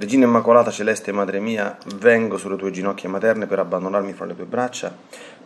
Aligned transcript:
Regina 0.00 0.24
Immacolata 0.24 0.70
Celeste 0.70 1.12
Madre 1.12 1.40
mia, 1.40 1.76
vengo 1.96 2.38
sulle 2.38 2.56
tue 2.56 2.70
ginocchia 2.70 3.10
materne 3.10 3.44
per 3.44 3.58
abbandonarmi 3.58 4.14
fra 4.14 4.24
le 4.24 4.34
tue 4.34 4.46
braccia, 4.46 4.96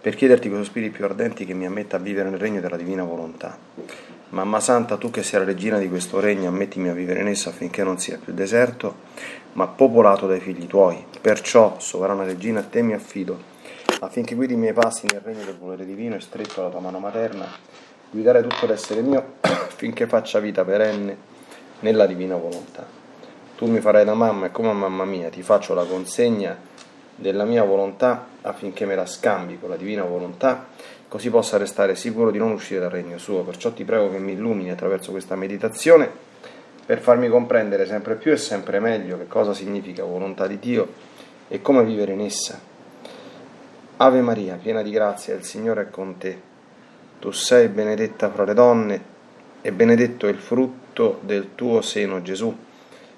per 0.01 0.15
chiederti 0.15 0.49
con 0.49 0.63
sospiri 0.63 0.91
più 0.91 1.05
ardenti 1.05 1.45
che 1.45 1.55
mi 1.55 1.67
ammetta 1.67 1.97
a 1.97 1.99
vivere 1.99 2.31
nel 2.31 2.39
regno 2.39 2.61
della 2.61 2.77
divina 2.77 3.03
volontà. 3.03 3.59
Mamma 4.29 4.61
Santa, 4.61 4.97
tu 4.97 5.11
che 5.11 5.25
sei 5.25 5.41
la 5.41 5.47
regina 5.47 5.79
di 5.79 5.89
questo 5.89 6.21
regno, 6.21 6.51
ammettimi 6.51 6.89
a 6.89 6.93
vivere 6.93 7.23
in 7.23 7.27
esso 7.27 7.49
affinché 7.49 7.83
non 7.83 7.99
sia 7.99 8.17
più 8.17 8.33
deserto, 8.33 8.95
ma 9.55 9.67
popolato 9.67 10.29
dai 10.29 10.39
figli 10.39 10.69
tuoi. 10.69 11.05
Perciò, 11.21 11.75
sovrana 11.81 12.23
regina, 12.23 12.61
a 12.61 12.63
te 12.63 12.81
mi 12.81 12.93
affido 12.93 13.37
affinché 13.99 14.37
guidi 14.37 14.53
i 14.53 14.57
miei 14.57 14.73
passi 14.73 15.09
nel 15.09 15.21
regno 15.21 15.43
del 15.45 15.57
volere 15.59 15.85
divino 15.85 16.15
e 16.15 16.21
stretto 16.21 16.61
alla 16.61 16.71
tua 16.71 16.79
mano 16.79 17.01
materna, 17.01 17.47
guidare 18.09 18.41
tutto 18.43 18.67
l'essere 18.67 19.01
mio 19.01 19.33
affinché 19.41 20.07
faccia 20.07 20.39
vita 20.39 20.65
perenne 20.65 21.17
nella 21.81 22.07
divina 22.07 22.37
volontà. 22.37 23.03
Tu 23.65 23.71
mi 23.71 23.81
farai 23.81 24.05
da 24.05 24.13
mamma 24.13 24.45
e 24.45 24.51
come 24.51 24.71
mamma 24.75 25.07
mia 25.07 25.31
ti 25.31 25.41
faccio 25.43 25.73
la 25.73 25.87
consegna 25.87 26.55
della 27.17 27.47
mia 27.47 27.65
volontà 27.65 28.27
affinché 28.43 28.85
me 28.85 28.95
la 28.95 29.07
scambi 29.07 29.59
con 29.59 29.71
la 29.71 29.77
divina 29.77 30.03
volontà, 30.03 30.67
così 31.09 31.31
possa 31.31 31.57
restare 31.57 31.95
sicuro 31.95 32.31
di 32.31 32.37
non 32.37 32.51
uscire 32.51 32.81
dal 32.81 32.91
regno 32.91 33.17
suo. 33.17 33.43
Perciò 33.43 33.73
ti 33.73 33.85
prego 33.85 34.11
che 34.11 34.19
mi 34.19 34.33
illumini 34.33 34.71
attraverso 34.71 35.13
questa 35.13 35.35
meditazione 35.35 36.11
per 36.85 37.01
farmi 37.01 37.31
comprendere 37.31 37.87
sempre 37.87 38.17
più 38.17 38.33
e 38.33 38.37
sempre 38.37 38.81
meglio 38.81 39.17
che 39.17 39.29
cosa 39.29 39.55
significa 39.55 40.05
volontà 40.05 40.47
di 40.47 40.59
Dio 40.59 40.93
e 41.49 41.63
come 41.63 41.85
vivere 41.85 42.13
in 42.13 42.21
essa 42.21 42.61
Ave 43.97 44.21
Maria, 44.21 44.59
piena 44.61 44.83
di 44.83 44.91
grazia, 44.91 45.35
il 45.35 45.43
Signore 45.43 45.85
è 45.85 45.89
con 45.89 46.19
te. 46.19 46.39
Tu 47.19 47.31
sei 47.31 47.69
benedetta 47.69 48.29
fra 48.29 48.45
le 48.45 48.53
donne 48.53 49.03
e 49.63 49.73
benedetto 49.73 50.27
è 50.27 50.31
il 50.31 50.37
frutto 50.37 51.21
del 51.23 51.55
tuo 51.55 51.81
seno, 51.81 52.21
Gesù. 52.21 52.55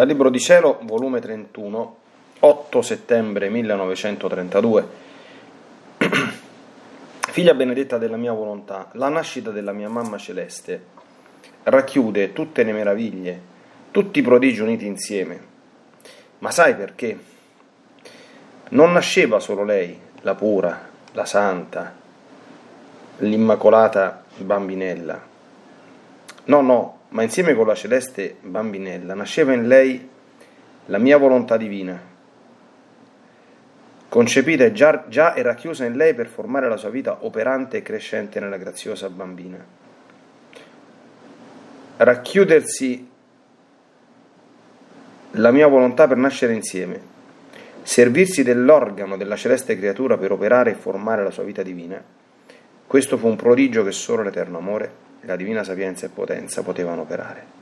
Dal 0.00 0.08
Libro 0.08 0.30
di 0.30 0.40
Cielo, 0.40 0.78
volume 0.84 1.20
31, 1.20 1.96
8 2.40 2.80
settembre 2.80 3.50
1932. 3.50 4.88
Figlia 7.28 7.52
benedetta 7.52 7.98
della 7.98 8.16
mia 8.16 8.32
volontà, 8.32 8.88
la 8.92 9.10
nascita 9.10 9.50
della 9.50 9.72
mia 9.72 9.90
mamma 9.90 10.16
celeste 10.16 10.84
racchiude 11.64 12.32
tutte 12.32 12.62
le 12.62 12.72
meraviglie, 12.72 13.40
tutti 13.90 14.20
i 14.20 14.22
prodigi 14.22 14.62
uniti 14.62 14.86
insieme. 14.86 15.38
Ma 16.38 16.50
sai 16.50 16.74
perché? 16.74 17.18
Non 18.70 18.92
nasceva 18.92 19.38
solo 19.38 19.64
lei, 19.64 20.00
la 20.22 20.34
pura, 20.34 20.88
la 21.12 21.26
santa, 21.26 21.94
l'immacolata 23.18 24.24
bambinella. 24.38 25.22
No, 26.44 26.60
no, 26.62 26.99
ma 27.10 27.22
insieme 27.22 27.54
con 27.54 27.66
la 27.66 27.74
celeste 27.74 28.36
bambinella 28.40 29.14
nasceva 29.14 29.52
in 29.52 29.66
lei 29.66 30.08
la 30.86 30.98
mia 30.98 31.16
volontà 31.18 31.56
divina, 31.56 32.00
concepita 34.08 34.64
e 34.64 34.72
già, 34.72 35.04
già 35.08 35.34
e 35.34 35.42
racchiusa 35.42 35.84
in 35.84 35.96
lei 35.96 36.14
per 36.14 36.26
formare 36.26 36.68
la 36.68 36.76
sua 36.76 36.90
vita 36.90 37.24
operante 37.24 37.78
e 37.78 37.82
crescente 37.82 38.40
nella 38.40 38.56
graziosa 38.56 39.08
bambina. 39.08 39.64
Racchiudersi 41.96 43.08
la 45.32 45.50
mia 45.52 45.66
volontà 45.68 46.08
per 46.08 46.16
nascere 46.16 46.54
insieme, 46.54 47.00
servirsi 47.82 48.42
dell'organo 48.42 49.16
della 49.16 49.36
celeste 49.36 49.76
creatura 49.76 50.16
per 50.16 50.32
operare 50.32 50.72
e 50.72 50.74
formare 50.74 51.22
la 51.22 51.30
sua 51.30 51.44
vita 51.44 51.62
divina, 51.62 52.02
Questo 52.90 53.16
fu 53.16 53.28
un 53.28 53.36
prodigio 53.36 53.84
che 53.84 53.92
solo 53.92 54.24
l'eterno 54.24 54.58
amore, 54.58 55.09
la 55.22 55.36
divina 55.36 55.62
sapienza 55.62 56.06
e 56.06 56.08
potenza 56.08 56.62
potevano 56.62 57.02
operare. 57.02 57.58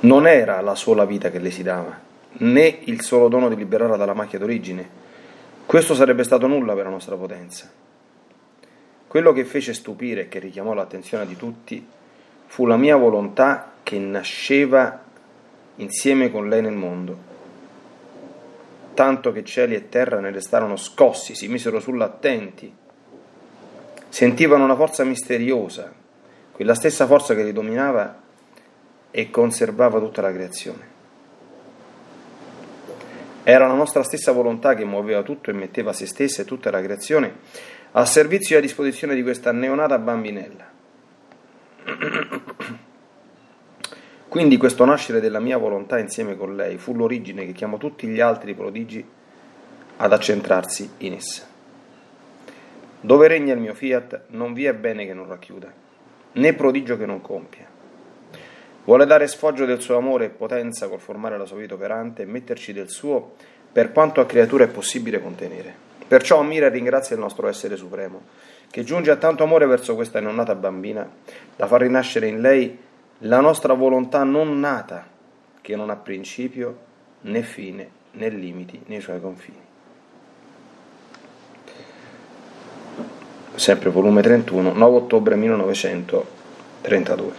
Non 0.00 0.26
era 0.26 0.60
la 0.60 0.74
sola 0.74 1.04
vita 1.04 1.30
che 1.30 1.38
le 1.38 1.50
si 1.50 1.62
dava, 1.62 1.98
né 2.32 2.78
il 2.84 3.00
solo 3.02 3.28
dono 3.28 3.48
di 3.48 3.56
liberarla 3.56 3.96
dalla 3.96 4.14
macchia 4.14 4.38
d'origine. 4.38 5.02
Questo 5.66 5.94
sarebbe 5.94 6.24
stato 6.24 6.46
nulla 6.46 6.74
per 6.74 6.84
la 6.84 6.90
nostra 6.90 7.16
potenza. 7.16 7.70
Quello 9.06 9.32
che 9.32 9.44
fece 9.44 9.72
stupire 9.72 10.22
e 10.22 10.28
che 10.28 10.38
richiamò 10.38 10.74
l'attenzione 10.74 11.26
di 11.26 11.36
tutti 11.36 11.86
fu 12.46 12.66
la 12.66 12.76
mia 12.76 12.96
volontà 12.96 13.72
che 13.82 13.98
nasceva 13.98 15.02
insieme 15.76 16.30
con 16.30 16.48
lei 16.48 16.62
nel 16.62 16.74
mondo 16.74 17.32
tanto 18.94 19.32
che 19.32 19.44
cieli 19.44 19.74
e 19.74 19.88
terra 19.88 20.20
ne 20.20 20.30
restarono 20.30 20.76
scossi, 20.76 21.34
si 21.34 21.48
misero 21.48 21.80
sull'attenti. 21.80 22.72
Sentivano 24.14 24.62
una 24.62 24.76
forza 24.76 25.02
misteriosa, 25.02 25.92
quella 26.52 26.76
stessa 26.76 27.04
forza 27.04 27.34
che 27.34 27.42
li 27.42 27.52
dominava 27.52 28.22
e 29.10 29.28
conservava 29.28 29.98
tutta 29.98 30.22
la 30.22 30.32
creazione. 30.32 30.86
Era 33.42 33.66
la 33.66 33.74
nostra 33.74 34.04
stessa 34.04 34.30
volontà 34.30 34.76
che 34.76 34.84
muoveva 34.84 35.24
tutto 35.24 35.50
e 35.50 35.52
metteva 35.52 35.92
se 35.92 36.06
stessa 36.06 36.42
e 36.42 36.44
tutta 36.44 36.70
la 36.70 36.80
creazione 36.80 37.38
a 37.90 38.06
servizio 38.06 38.54
e 38.54 38.58
a 38.60 38.62
disposizione 38.62 39.16
di 39.16 39.22
questa 39.24 39.50
neonata 39.50 39.98
bambinella. 39.98 40.70
Quindi 44.28 44.56
questo 44.56 44.84
nascere 44.84 45.18
della 45.18 45.40
mia 45.40 45.58
volontà 45.58 45.98
insieme 45.98 46.36
con 46.36 46.54
lei 46.54 46.78
fu 46.78 46.94
l'origine 46.94 47.46
che 47.46 47.52
chiamò 47.52 47.78
tutti 47.78 48.06
gli 48.06 48.20
altri 48.20 48.54
prodigi 48.54 49.04
ad 49.96 50.12
accentrarsi 50.12 50.88
in 50.98 51.14
essa. 51.14 51.53
Dove 53.04 53.28
regna 53.28 53.52
il 53.52 53.60
mio 53.60 53.74
fiat 53.74 54.28
non 54.28 54.54
vi 54.54 54.64
è 54.64 54.72
bene 54.72 55.04
che 55.04 55.12
non 55.12 55.28
racchiuda, 55.28 55.70
né 56.32 56.54
prodigio 56.54 56.96
che 56.96 57.04
non 57.04 57.20
compia. 57.20 57.66
Vuole 58.82 59.04
dare 59.04 59.26
sfoggio 59.26 59.66
del 59.66 59.82
suo 59.82 59.98
amore 59.98 60.24
e 60.24 60.30
potenza 60.30 60.88
col 60.88 61.00
formare 61.00 61.36
la 61.36 61.44
sua 61.44 61.58
vita 61.58 61.74
operante 61.74 62.22
e 62.22 62.24
metterci 62.24 62.72
del 62.72 62.88
suo 62.88 63.34
per 63.70 63.92
quanto 63.92 64.22
a 64.22 64.24
creatura 64.24 64.64
è 64.64 64.68
possibile 64.68 65.20
contenere. 65.20 65.74
Perciò 66.08 66.40
ammira 66.40 66.64
e 66.64 66.70
ringrazia 66.70 67.14
il 67.14 67.20
nostro 67.20 67.46
essere 67.46 67.76
supremo, 67.76 68.22
che 68.70 68.84
giunge 68.84 69.10
a 69.10 69.16
tanto 69.16 69.42
amore 69.42 69.66
verso 69.66 69.94
questa 69.94 70.20
neonata 70.20 70.54
bambina, 70.54 71.06
da 71.56 71.66
far 71.66 71.82
rinascere 71.82 72.26
in 72.26 72.40
lei 72.40 72.78
la 73.18 73.40
nostra 73.40 73.74
volontà 73.74 74.24
non 74.24 74.58
nata, 74.60 75.06
che 75.60 75.76
non 75.76 75.90
ha 75.90 75.96
principio 75.96 76.78
né 77.20 77.42
fine 77.42 77.86
né 78.12 78.30
limiti 78.30 78.80
nei 78.86 79.02
suoi 79.02 79.20
confini. 79.20 79.72
Sempre 83.56 83.90
volume 83.90 84.20
31, 84.20 84.72
9 84.72 84.96
ottobre 84.96 85.36
1932. 85.36 87.32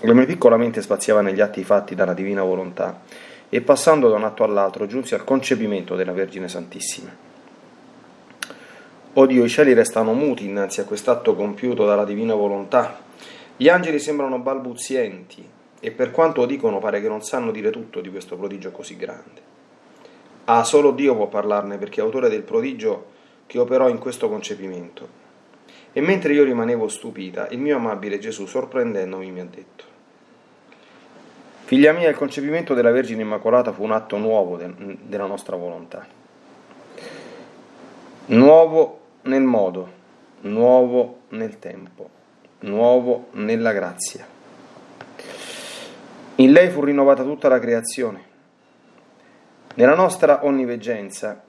La 0.00 0.14
mia 0.14 0.24
piccola 0.24 0.56
mente 0.56 0.80
spaziava 0.80 1.20
negli 1.20 1.42
atti 1.42 1.62
fatti 1.62 1.94
dalla 1.94 2.14
divina 2.14 2.42
volontà 2.42 3.02
e 3.50 3.60
passando 3.60 4.08
da 4.08 4.16
un 4.16 4.24
atto 4.24 4.44
all'altro 4.44 4.86
giunsi 4.86 5.12
al 5.12 5.24
concepimento 5.24 5.94
della 5.94 6.12
Vergine 6.12 6.48
Santissima. 6.48 7.14
Odio, 9.12 9.44
i 9.44 9.48
cieli 9.48 9.74
restano 9.74 10.14
muti 10.14 10.46
innanzi 10.46 10.80
a 10.80 10.84
quest'atto 10.84 11.34
compiuto 11.34 11.84
dalla 11.84 12.06
divina 12.06 12.34
volontà 12.34 12.98
gli 13.58 13.68
angeli 13.68 13.98
sembrano 13.98 14.38
balbuzienti 14.38 15.46
e 15.80 15.90
per 15.90 16.12
quanto 16.12 16.46
dicono 16.46 16.78
pare 16.78 17.02
che 17.02 17.08
non 17.08 17.22
sanno 17.22 17.50
dire 17.50 17.68
tutto 17.70 18.00
di 18.00 18.10
questo 18.10 18.36
prodigio 18.36 18.70
così 18.70 18.96
grande. 18.96 19.40
Ah, 20.44 20.64
solo 20.64 20.92
Dio 20.92 21.14
può 21.14 21.26
parlarne 21.26 21.76
perché 21.76 22.00
autore 22.00 22.30
del 22.30 22.42
prodigio 22.42 23.12
che 23.46 23.58
operò 23.58 23.88
in 23.88 23.98
questo 23.98 24.28
concepimento. 24.28 25.24
E 25.92 26.00
mentre 26.00 26.34
io 26.34 26.44
rimanevo 26.44 26.88
stupita, 26.88 27.48
il 27.48 27.58
mio 27.58 27.76
amabile 27.76 28.18
Gesù, 28.18 28.46
sorprendendomi, 28.46 29.30
mi 29.30 29.40
ha 29.40 29.46
detto, 29.46 29.84
Figlia 31.64 31.92
mia, 31.92 32.08
il 32.08 32.16
concepimento 32.16 32.74
della 32.74 32.92
Vergine 32.92 33.22
Immacolata 33.22 33.72
fu 33.72 33.82
un 33.82 33.92
atto 33.92 34.18
nuovo 34.18 34.56
de- 34.56 34.98
della 35.02 35.26
nostra 35.26 35.56
volontà. 35.56 36.06
Nuovo 38.26 39.00
nel 39.22 39.42
modo, 39.42 39.90
nuovo 40.42 41.22
nel 41.30 41.58
tempo 41.58 42.16
nuovo 42.60 43.28
nella 43.32 43.72
grazia. 43.72 44.26
In 46.36 46.52
lei 46.52 46.70
fu 46.70 46.82
rinnovata 46.82 47.22
tutta 47.22 47.48
la 47.48 47.58
creazione. 47.58 48.24
Nella 49.74 49.94
nostra 49.94 50.44
onniveggenza 50.44 51.42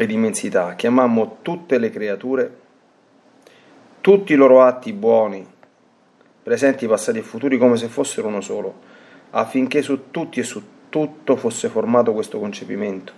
ed 0.00 0.12
immensità. 0.12 0.76
Chiamammo 0.76 1.38
tutte 1.42 1.76
le 1.78 1.90
creature, 1.90 2.56
tutti 4.00 4.32
i 4.32 4.36
loro 4.36 4.62
atti 4.62 4.92
buoni, 4.92 5.44
presenti, 6.40 6.86
passati 6.86 7.18
e 7.18 7.22
futuri 7.22 7.58
come 7.58 7.76
se 7.76 7.88
fossero 7.88 8.28
uno 8.28 8.40
solo, 8.40 8.74
affinché 9.30 9.82
su 9.82 10.12
tutti 10.12 10.38
e 10.38 10.44
su 10.44 10.62
tutto 10.88 11.34
fosse 11.34 11.68
formato 11.68 12.12
questo 12.12 12.38
concepimento, 12.38 13.12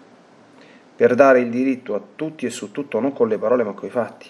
per 0.96 1.14
dare 1.14 1.40
il 1.40 1.50
diritto 1.50 1.94
a 1.94 2.00
tutti 2.16 2.46
e 2.46 2.50
su 2.50 2.72
tutto 2.72 2.98
non 2.98 3.12
con 3.12 3.28
le 3.28 3.36
parole 3.36 3.62
ma 3.62 3.72
con 3.72 3.86
i 3.86 3.92
fatti. 3.92 4.28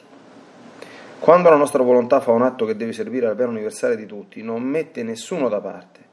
Quando 1.21 1.51
la 1.51 1.57
nostra 1.57 1.85
volontà 1.85 2.19
fa 2.19 2.33
un 2.33 2.43
atto 2.43 2.65
che 2.65 2.77
deve 2.77 2.93
servire 2.93 3.29
al 3.29 3.37
bene 3.37 3.51
universale 3.51 3.95
di 3.95 4.07
tutti, 4.07 4.43
non 4.43 4.63
mette 4.63 5.05
nessuno 5.05 5.49
da 5.49 5.61
parte 5.61 6.09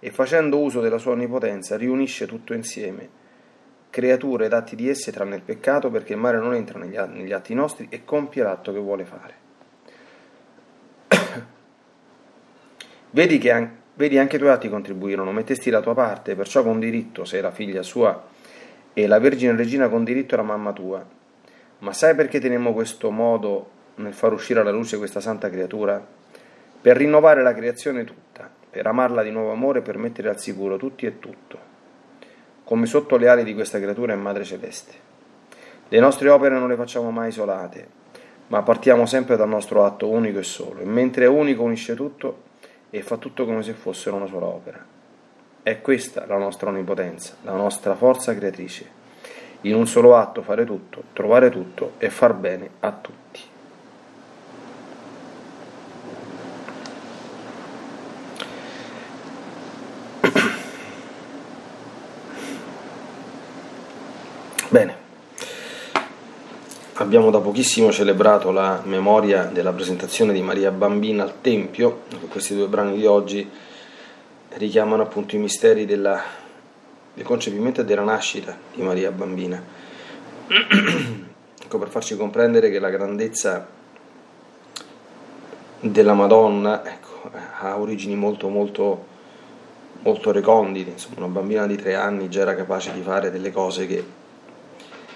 e 0.00 0.10
facendo 0.10 0.58
uso 0.58 0.80
della 0.80 0.98
sua 0.98 1.12
onnipotenza 1.12 1.76
riunisce 1.76 2.26
tutto 2.26 2.54
insieme, 2.54 3.22
creature 3.94 4.46
ed 4.46 4.52
atti 4.52 4.74
di 4.74 4.88
esse 4.88 5.12
tranne 5.12 5.36
il 5.36 5.42
peccato 5.42 5.88
perché 5.88 6.14
il 6.14 6.18
male 6.18 6.38
non 6.38 6.52
entra 6.52 6.80
negli 6.80 7.32
atti 7.32 7.54
nostri 7.54 7.86
e 7.90 8.04
compie 8.04 8.42
l'atto 8.42 8.72
che 8.72 8.80
vuole 8.80 9.04
fare. 9.04 9.34
vedi 13.10 13.38
che 13.38 13.52
anche, 13.52 13.74
vedi 13.94 14.18
anche 14.18 14.34
i 14.34 14.38
tuoi 14.40 14.50
atti 14.50 14.68
contribuirono, 14.68 15.30
mettesti 15.30 15.70
la 15.70 15.80
tua 15.80 15.94
parte, 15.94 16.34
perciò 16.34 16.64
con 16.64 16.80
diritto 16.80 17.24
sei 17.24 17.40
la 17.40 17.52
figlia 17.52 17.84
sua 17.84 18.20
e 18.92 19.06
la 19.06 19.20
Vergine 19.20 19.54
Regina 19.54 19.88
con 19.88 20.02
diritto 20.02 20.34
era 20.34 20.42
mamma 20.42 20.72
tua. 20.72 21.06
Ma 21.78 21.92
sai 21.92 22.16
perché 22.16 22.40
tenemmo 22.40 22.72
questo 22.72 23.12
modo 23.12 23.70
nel 23.96 24.12
far 24.12 24.32
uscire 24.32 24.58
alla 24.58 24.72
luce 24.72 24.98
questa 24.98 25.20
santa 25.20 25.48
creatura? 25.48 26.04
Per 26.80 26.96
rinnovare 26.96 27.44
la 27.44 27.54
creazione 27.54 28.02
tutta, 28.02 28.50
per 28.70 28.88
amarla 28.88 29.22
di 29.22 29.30
nuovo 29.30 29.52
amore, 29.52 29.82
per 29.82 29.98
mettere 29.98 30.30
al 30.30 30.40
sicuro 30.40 30.76
tutti 30.76 31.06
e 31.06 31.20
tutto, 31.20 31.73
come 32.64 32.86
sotto 32.86 33.16
le 33.16 33.28
ali 33.28 33.44
di 33.44 33.54
questa 33.54 33.78
creatura 33.78 34.14
è 34.14 34.16
Madre 34.16 34.44
Celeste. 34.44 34.92
Le 35.88 36.00
nostre 36.00 36.30
opere 36.30 36.58
non 36.58 36.68
le 36.68 36.76
facciamo 36.76 37.10
mai 37.10 37.28
isolate, 37.28 37.86
ma 38.48 38.62
partiamo 38.62 39.06
sempre 39.06 39.36
dal 39.36 39.48
nostro 39.48 39.84
atto 39.84 40.08
unico 40.08 40.38
e 40.38 40.42
solo, 40.42 40.80
e 40.80 40.84
mentre 40.84 41.26
è 41.26 41.28
unico 41.28 41.62
unisce 41.62 41.94
tutto 41.94 42.42
e 42.90 43.02
fa 43.02 43.16
tutto 43.16 43.44
come 43.44 43.62
se 43.62 43.74
fossero 43.74 44.16
una 44.16 44.26
sola 44.26 44.46
opera. 44.46 44.84
È 45.62 45.80
questa 45.80 46.26
la 46.26 46.38
nostra 46.38 46.70
onnipotenza, 46.70 47.36
la 47.42 47.54
nostra 47.54 47.94
forza 47.94 48.34
creatrice. 48.34 49.02
In 49.62 49.74
un 49.74 49.86
solo 49.86 50.16
atto 50.16 50.42
fare 50.42 50.64
tutto, 50.64 51.04
trovare 51.12 51.50
tutto 51.50 51.92
e 51.98 52.10
far 52.10 52.34
bene 52.34 52.68
a 52.80 52.92
tutti. 52.92 53.40
Bene, 64.74 64.96
abbiamo 66.94 67.30
da 67.30 67.38
pochissimo 67.38 67.92
celebrato 67.92 68.50
la 68.50 68.82
memoria 68.84 69.44
della 69.44 69.72
presentazione 69.72 70.32
di 70.32 70.42
Maria 70.42 70.72
Bambina 70.72 71.22
al 71.22 71.40
Tempio, 71.40 72.02
questi 72.28 72.56
due 72.56 72.66
brani 72.66 72.96
di 72.96 73.06
oggi 73.06 73.48
richiamano 74.54 75.04
appunto 75.04 75.36
i 75.36 75.38
misteri 75.38 75.86
della, 75.86 76.20
del 77.14 77.24
concepimento 77.24 77.82
e 77.82 77.84
della 77.84 78.02
nascita 78.02 78.58
di 78.74 78.82
Maria 78.82 79.12
Bambina. 79.12 79.62
ecco, 81.62 81.78
per 81.78 81.88
farci 81.88 82.16
comprendere 82.16 82.68
che 82.68 82.80
la 82.80 82.90
grandezza 82.90 83.68
della 85.78 86.14
Madonna 86.14 86.84
ecco, 86.84 87.30
ha 87.60 87.78
origini 87.78 88.16
molto 88.16 88.48
molto 88.48 89.12
molto 90.00 90.32
recondite, 90.32 90.90
insomma 90.90 91.18
una 91.18 91.28
bambina 91.28 91.64
di 91.64 91.76
tre 91.76 91.94
anni 91.94 92.28
già 92.28 92.40
era 92.40 92.56
capace 92.56 92.92
di 92.92 93.02
fare 93.02 93.30
delle 93.30 93.52
cose 93.52 93.86
che 93.86 94.22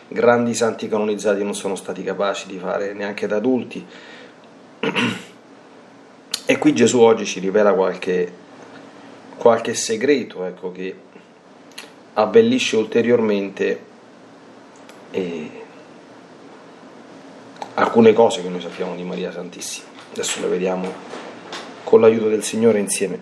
grandi 0.08 0.54
santi 0.54 0.88
canonizzati 0.88 1.44
non 1.44 1.54
sono 1.54 1.76
stati 1.76 2.02
capaci 2.02 2.46
di 2.48 2.58
fare 2.58 2.94
neanche 2.94 3.26
da 3.26 3.36
adulti. 3.36 3.86
E 6.46 6.56
qui 6.58 6.74
Gesù 6.74 7.00
oggi 7.00 7.26
ci 7.26 7.40
rivela 7.40 7.74
qualche, 7.74 8.32
qualche 9.36 9.74
segreto 9.74 10.44
ecco, 10.44 10.72
che 10.72 10.96
abbellisce 12.14 12.76
ulteriormente 12.76 13.84
eh, 15.10 15.50
alcune 17.74 18.12
cose 18.12 18.42
che 18.42 18.48
noi 18.48 18.62
sappiamo 18.62 18.96
di 18.96 19.02
Maria 19.02 19.30
Santissima. 19.30 19.88
Adesso 20.12 20.40
le 20.40 20.48
vediamo 20.48 20.92
con 21.84 22.00
l'aiuto 22.00 22.28
del 22.28 22.42
Signore 22.42 22.78
insieme. 22.78 23.20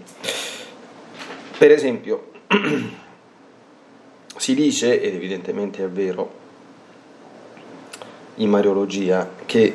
Per 1.58 1.70
esempio, 1.70 2.30
si 4.36 4.54
dice, 4.54 5.00
ed 5.00 5.14
evidentemente 5.14 5.82
è 5.84 5.88
vero, 5.88 6.35
in 8.36 8.50
Mariologia 8.50 9.30
che 9.46 9.72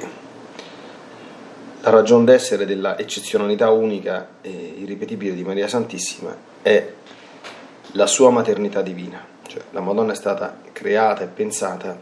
la 1.81 1.89
ragione 1.89 2.25
d'essere 2.25 2.65
della 2.65 2.97
eccezionalità 2.97 3.71
unica 3.71 4.35
e 4.41 4.75
irripetibile 4.77 5.33
di 5.33 5.43
Maria 5.43 5.67
Santissima 5.67 6.35
è 6.61 6.93
la 7.93 8.05
sua 8.05 8.29
maternità 8.29 8.81
divina, 8.81 9.25
cioè 9.47 9.63
la 9.71 9.81
Madonna 9.81 10.11
è 10.11 10.15
stata 10.15 10.59
creata 10.71 11.23
e 11.23 11.27
pensata 11.27 11.99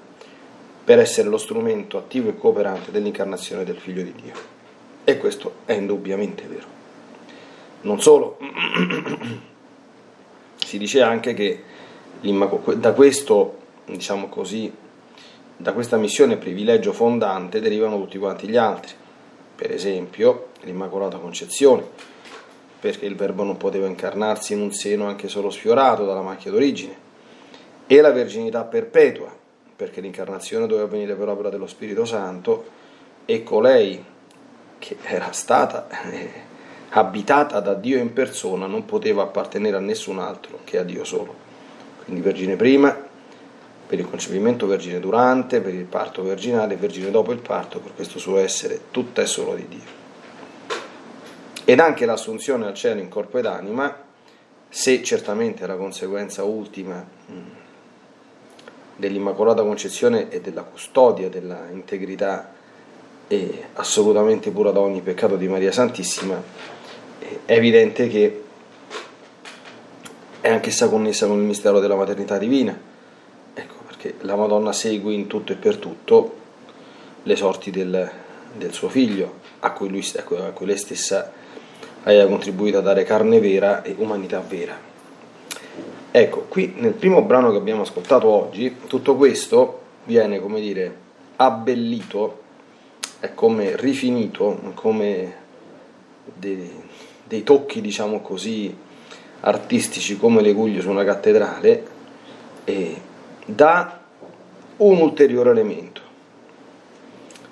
per 0.83 0.99
essere 0.99 1.29
lo 1.29 1.37
strumento 1.37 1.97
attivo 1.97 2.29
e 2.29 2.37
cooperante 2.37 2.91
dell'incarnazione 2.91 3.63
del 3.63 3.77
Figlio 3.77 4.03
di 4.03 4.13
Dio. 4.21 4.33
E 5.03 5.17
questo 5.17 5.53
è 5.65 5.73
indubbiamente 5.73 6.45
vero. 6.45 6.77
Non 7.81 8.01
solo, 8.01 8.37
si 10.57 10.77
dice 10.77 11.01
anche 11.01 11.33
che 11.33 11.63
da 12.75 12.91
questo, 12.91 13.57
diciamo 13.85 14.27
così, 14.27 14.71
da 15.61 15.73
questa 15.73 15.97
missione 15.97 16.37
privilegio 16.37 16.93
fondante 16.93 17.59
derivano 17.59 17.99
tutti 17.99 18.17
quanti 18.17 18.47
gli 18.47 18.55
altri. 18.55 18.93
Per 19.57 19.69
esempio, 19.69 20.51
l'Immacolata 20.61 21.17
Concezione, 21.17 21.83
perché 22.79 23.05
il 23.05 23.17
Verbo 23.17 23.43
non 23.43 23.57
poteva 23.57 23.85
incarnarsi 23.85 24.53
in 24.53 24.61
un 24.61 24.71
seno 24.71 25.05
anche 25.05 25.27
solo 25.27 25.49
sfiorato 25.49 26.05
dalla 26.05 26.21
macchia 26.21 26.49
d'origine, 26.49 26.95
e 27.87 27.99
la 27.99 28.11
Verginità 28.11 28.63
Perpetua, 28.63 29.35
perché 29.75 29.99
l'incarnazione 29.99 30.65
doveva 30.65 30.87
avvenire 30.87 31.15
per 31.15 31.27
opera 31.27 31.49
dello 31.49 31.67
Spirito 31.67 32.05
Santo 32.05 32.65
e 33.25 33.43
colei 33.43 34.01
che 34.79 34.95
era 35.03 35.33
stata 35.33 35.89
eh, 36.09 36.31
abitata 36.91 37.59
da 37.59 37.73
Dio 37.73 37.97
in 37.97 38.13
persona 38.13 38.65
non 38.65 38.85
poteva 38.85 39.23
appartenere 39.23 39.75
a 39.75 39.81
nessun 39.81 40.19
altro 40.19 40.59
che 40.63 40.77
a 40.77 40.83
Dio 40.83 41.03
solo. 41.03 41.35
Quindi 42.05 42.21
Vergine 42.21 42.55
prima, 42.55 43.08
per 43.89 43.97
il 43.97 44.07
concepimento 44.07 44.67
vergine 44.67 44.99
durante, 44.99 45.61
per 45.61 45.73
il 45.73 45.85
parto 45.85 46.21
verginale, 46.21 46.75
vergine 46.75 47.09
dopo 47.09 47.31
il 47.31 47.39
parto, 47.39 47.79
per 47.79 47.95
questo 47.95 48.19
suo 48.19 48.37
essere 48.37 48.81
tutta 48.91 49.23
e 49.23 49.25
solo 49.25 49.55
di 49.55 49.67
Dio. 49.67 49.97
Ed 51.65 51.79
anche 51.79 52.05
l'assunzione 52.05 52.67
al 52.67 52.75
cielo 52.75 52.99
in 52.99 53.09
corpo 53.09 53.39
ed 53.39 53.47
anima, 53.47 53.91
se 54.69 55.01
certamente 55.01 55.63
è 55.63 55.67
la 55.67 55.75
conseguenza 55.75 56.43
ultima 56.43 57.03
dell'Immacolata 58.95 59.63
Concezione 59.63 60.29
e 60.29 60.39
della 60.39 60.61
custodia 60.61 61.27
della 61.27 61.65
integrità 61.71 62.53
e 63.27 63.63
assolutamente 63.73 64.51
pura 64.51 64.69
da 64.69 64.81
ogni 64.81 65.01
peccato 65.01 65.35
di 65.35 65.47
Maria 65.47 65.71
Santissima, 65.71 66.39
è 67.17 67.53
evidente 67.53 68.07
che 68.07 68.43
è 70.41 70.49
anch'essa 70.49 70.87
connessa 70.89 71.25
con 71.25 71.39
il 71.39 71.45
mistero 71.45 71.79
della 71.79 71.95
maternità 71.95 72.37
divina 72.37 72.88
che 73.99 74.15
la 74.21 74.37
Madonna 74.37 74.71
segue 74.71 75.13
in 75.13 75.27
tutto 75.27 75.51
e 75.51 75.55
per 75.55 75.75
tutto 75.75 76.37
le 77.23 77.35
sorti 77.35 77.69
del, 77.69 78.09
del 78.55 78.71
suo 78.71 78.87
figlio, 78.87 79.33
a 79.59 79.73
cui, 79.73 79.89
lui, 79.89 80.09
a 80.15 80.51
cui 80.51 80.65
lei 80.65 80.77
stessa 80.77 81.33
aveva 82.03 82.29
contribuito 82.29 82.77
a 82.77 82.81
dare 82.81 83.03
carne 83.03 83.41
vera 83.41 83.83
e 83.83 83.93
umanità 83.97 84.39
vera. 84.39 84.87
Ecco, 86.11 86.45
qui 86.47 86.75
nel 86.77 86.93
primo 86.93 87.23
brano 87.23 87.51
che 87.51 87.57
abbiamo 87.57 87.81
ascoltato 87.81 88.27
oggi, 88.29 88.77
tutto 88.87 89.15
questo 89.15 89.81
viene, 90.05 90.39
come 90.39 90.61
dire, 90.61 90.95
abbellito, 91.35 92.41
è 93.19 93.33
come 93.33 93.75
rifinito, 93.75 94.71
come 94.75 95.35
dei, 96.33 96.71
dei 97.25 97.43
tocchi, 97.43 97.81
diciamo 97.81 98.21
così, 98.21 98.73
artistici 99.41 100.17
come 100.17 100.41
le 100.41 100.53
guglie 100.53 100.79
su 100.79 100.89
una 100.89 101.03
cattedrale, 101.03 101.83
e 102.63 103.01
dà 103.53 103.99
un 104.77 104.99
ulteriore 104.99 105.51
elemento. 105.51 106.01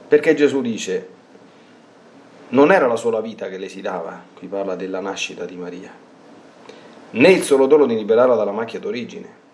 Perché 0.08 0.36
Gesù 0.36 0.62
dice, 0.62 1.10
non 2.50 2.72
era 2.72 2.88
la 2.88 2.96
sola 2.96 3.20
vita 3.20 3.50
che 3.50 3.58
le 3.58 3.68
si 3.68 3.82
dava, 3.82 4.22
qui 4.34 4.48
parla 4.48 4.76
della 4.76 5.02
nascita 5.02 5.46
di 5.46 5.56
Maria, 5.56 5.92
né 7.10 7.30
il 7.30 7.44
solo 7.44 7.66
dono 7.68 7.86
di 7.86 7.96
liberarla 7.96 8.36
dalla 8.36 8.52
macchia 8.52 8.80
d'origine. 8.80 9.46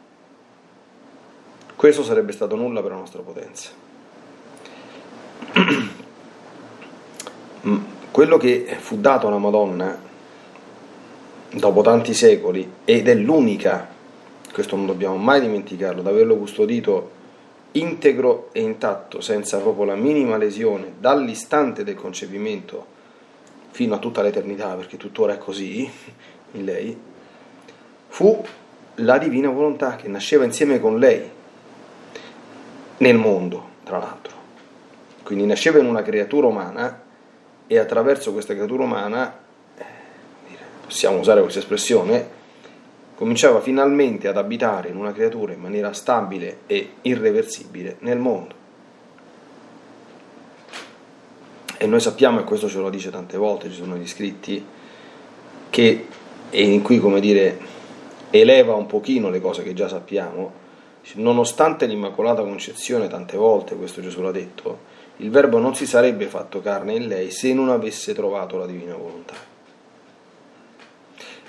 Questo 1.76 2.04
sarebbe 2.04 2.32
stato 2.32 2.56
nulla 2.56 2.82
per 2.82 2.92
la 2.92 2.98
nostra 2.98 3.22
potenza. 3.22 3.70
Quello 8.12 8.38
che 8.38 8.78
fu 8.80 9.00
dato 9.00 9.28
alla 9.28 9.38
Madonna 9.38 10.00
dopo 11.52 11.82
tanti 11.82 12.14
secoli 12.14 12.72
ed 12.86 13.08
è 13.08 13.16
l'unica 13.16 13.93
questo 14.54 14.76
non 14.76 14.86
dobbiamo 14.86 15.18
mai 15.18 15.42
dimenticarlo, 15.42 16.02
ad 16.02 16.08
averlo 16.08 16.38
custodito 16.38 17.22
integro 17.72 18.50
e 18.52 18.62
intatto, 18.62 19.20
senza 19.20 19.58
proprio 19.58 19.86
la 19.86 19.96
minima 19.96 20.38
lesione, 20.38 20.94
dall'istante 21.00 21.84
del 21.84 21.96
concepimento 21.96 22.86
fino 23.72 23.96
a 23.96 23.98
tutta 23.98 24.22
l'eternità, 24.22 24.76
perché 24.76 24.96
tuttora 24.96 25.34
è 25.34 25.38
così 25.40 25.90
in 26.54 26.64
lei, 26.64 26.96
fu 28.10 28.46
la 28.98 29.18
divina 29.18 29.50
volontà 29.50 29.96
che 29.96 30.08
nasceva 30.08 30.46
insieme 30.46 30.80
con 30.80 31.00
lei 31.00 31.28
nel 32.98 33.18
mondo, 33.18 33.70
tra 33.84 33.98
l'altro. 33.98 34.36
Quindi 35.24 35.48
nasceva 35.48 35.80
in 35.80 35.88
una 35.88 36.04
creatura 36.04 36.46
umana 36.46 37.02
e 37.66 37.80
attraverso 37.80 38.32
questa 38.34 38.54
creatura 38.54 38.84
umana, 38.84 39.36
eh, 39.76 39.84
possiamo 40.86 41.18
usare 41.18 41.42
questa 41.42 41.60
espressione, 41.60 42.42
cominciava 43.24 43.62
finalmente 43.62 44.28
ad 44.28 44.36
abitare 44.36 44.90
in 44.90 44.98
una 44.98 45.14
creatura 45.14 45.54
in 45.54 45.62
maniera 45.62 45.94
stabile 45.94 46.64
e 46.68 46.96
irreversibile 47.04 47.96
nel 48.00 48.18
mondo. 48.18 48.54
E 51.78 51.88
noi 51.88 52.02
sappiamo, 52.02 52.42
e 52.42 52.44
questo 52.44 52.68
ce 52.68 52.80
lo 52.80 52.90
dice 52.90 53.12
tante 53.12 53.38
volte, 53.38 53.70
ci 53.70 53.78
sono 53.78 53.96
gli 53.96 54.08
scritti, 54.08 54.66
che, 55.70 56.06
e 56.50 56.64
in 56.64 56.82
cui, 56.82 57.00
come 57.00 57.22
dire, 57.22 57.58
eleva 58.30 58.74
un 58.76 58.88
pochino 58.88 59.30
le 59.30 59.40
cose 59.40 59.64
che 59.64 59.74
già 59.74 59.88
sappiamo, 59.88 60.52
nonostante 61.14 61.86
l'Immacolata 61.86 62.42
Concezione, 62.42 63.08
tante 63.08 63.38
volte 63.38 63.78
questo 63.78 64.02
Gesù 64.02 64.20
l'ha 64.20 64.32
detto, 64.32 64.80
il 65.18 65.30
Verbo 65.30 65.60
non 65.60 65.76
si 65.76 65.86
sarebbe 65.86 66.26
fatto 66.26 66.60
carne 66.60 66.94
in 66.96 67.08
lei 67.08 67.32
se 67.32 67.54
non 67.54 67.70
avesse 67.70 68.14
trovato 68.14 68.58
la 68.58 68.66
divina 68.66 68.96
volontà 68.96 69.53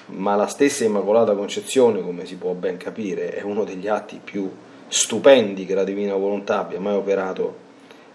ma 0.07 0.35
la 0.37 0.47
stessa 0.47 0.85
Immacolata 0.85 1.35
Concezione, 1.35 2.03
come 2.03 2.27
si 2.27 2.37
può 2.37 2.53
ben 2.53 2.77
capire, 2.77 3.31
è 3.31 3.43
uno 3.43 3.65
degli 3.65 3.89
atti 3.89 4.21
più 4.23 4.51
stupendi 4.87 5.65
che 5.65 5.75
la 5.75 5.85
Divina 5.85 6.15
Volontà 6.15 6.59
abbia 6.59 6.81
mai 6.81 6.95
operato 6.95 7.63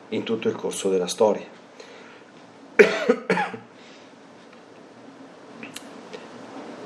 in 0.10 0.24
tutto 0.24 0.48
il 0.48 0.56
corso 0.56 0.90
della 0.90 1.08
storia. 1.08 1.46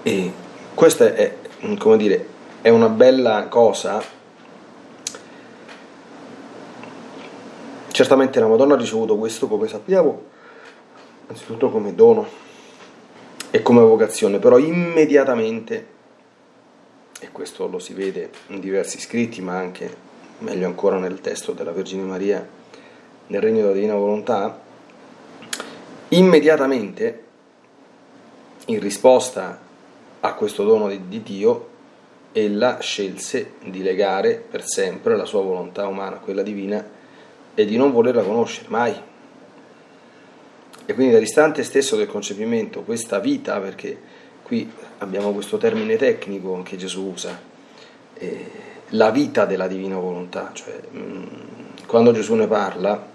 E 0.05 0.33
questa 0.74 1.13
è, 1.15 1.33
come 1.77 1.95
dire, 1.95 2.27
è 2.62 2.67
una 2.67 2.89
bella 2.89 3.48
cosa. 3.48 4.03
Certamente 7.89 8.38
la 8.41 8.48
Madonna 8.48 8.74
ha 8.74 8.77
ricevuto 8.77 9.15
questo, 9.15 9.48
come 9.48 9.69
sappiamo, 9.69 10.24
anzitutto 11.27 11.69
come 11.69 11.95
dono 11.95 12.27
e 13.55 13.62
come 13.62 13.81
vocazione, 13.81 14.39
però 14.39 14.57
immediatamente, 14.57 15.86
e 17.19 17.29
questo 17.31 17.67
lo 17.67 17.77
si 17.77 17.93
vede 17.93 18.31
in 18.48 18.60
diversi 18.60 19.00
scritti, 19.00 19.43
ma 19.43 19.55
anche 19.55 19.95
meglio 20.39 20.65
ancora 20.65 20.98
nel 20.98 21.22
testo 21.22 21.51
della 21.51 21.72
Vergine 21.72 22.01
Maria 22.01 22.43
nel 23.27 23.39
regno 23.39 23.62
della 23.62 23.74
Divina 23.74 23.93
Volontà, 23.93 24.60
immediatamente, 26.10 27.24
in 28.65 28.79
risposta 28.79 29.62
a 30.19 30.33
questo 30.33 30.63
dono 30.63 30.88
di, 30.88 31.07
di 31.07 31.22
Dio, 31.22 31.69
ella 32.31 32.79
scelse 32.79 33.51
di 33.65 33.83
legare 33.83 34.43
per 34.50 34.65
sempre 34.65 35.15
la 35.15 35.25
sua 35.25 35.43
volontà 35.43 35.86
umana 35.86 36.15
a 36.15 36.19
quella 36.22 36.41
divina 36.41 36.83
e 37.53 37.65
di 37.65 37.77
non 37.77 37.91
volerla 37.91 38.24
conoscere 38.24 38.69
mai 38.69 39.00
e 40.85 40.93
quindi 40.93 41.13
dall'istante 41.13 41.63
stesso 41.63 41.95
del 41.95 42.07
concepimento, 42.07 42.81
questa 42.81 43.19
vita, 43.19 43.59
perché 43.59 43.97
qui 44.43 44.69
abbiamo 44.97 45.31
questo 45.31 45.57
termine 45.57 45.95
tecnico 45.95 46.61
che 46.61 46.75
Gesù 46.75 47.03
usa, 47.13 47.39
eh, 48.15 48.51
la 48.89 49.09
vita 49.09 49.45
della 49.45 49.67
divina 49.67 49.97
volontà, 49.97 50.51
cioè 50.53 50.77
mh, 50.89 50.97
mm, 50.97 51.25
quando 51.87 52.11
Gesù 52.11 52.35
ne 52.35 52.47
parla, 52.47 53.11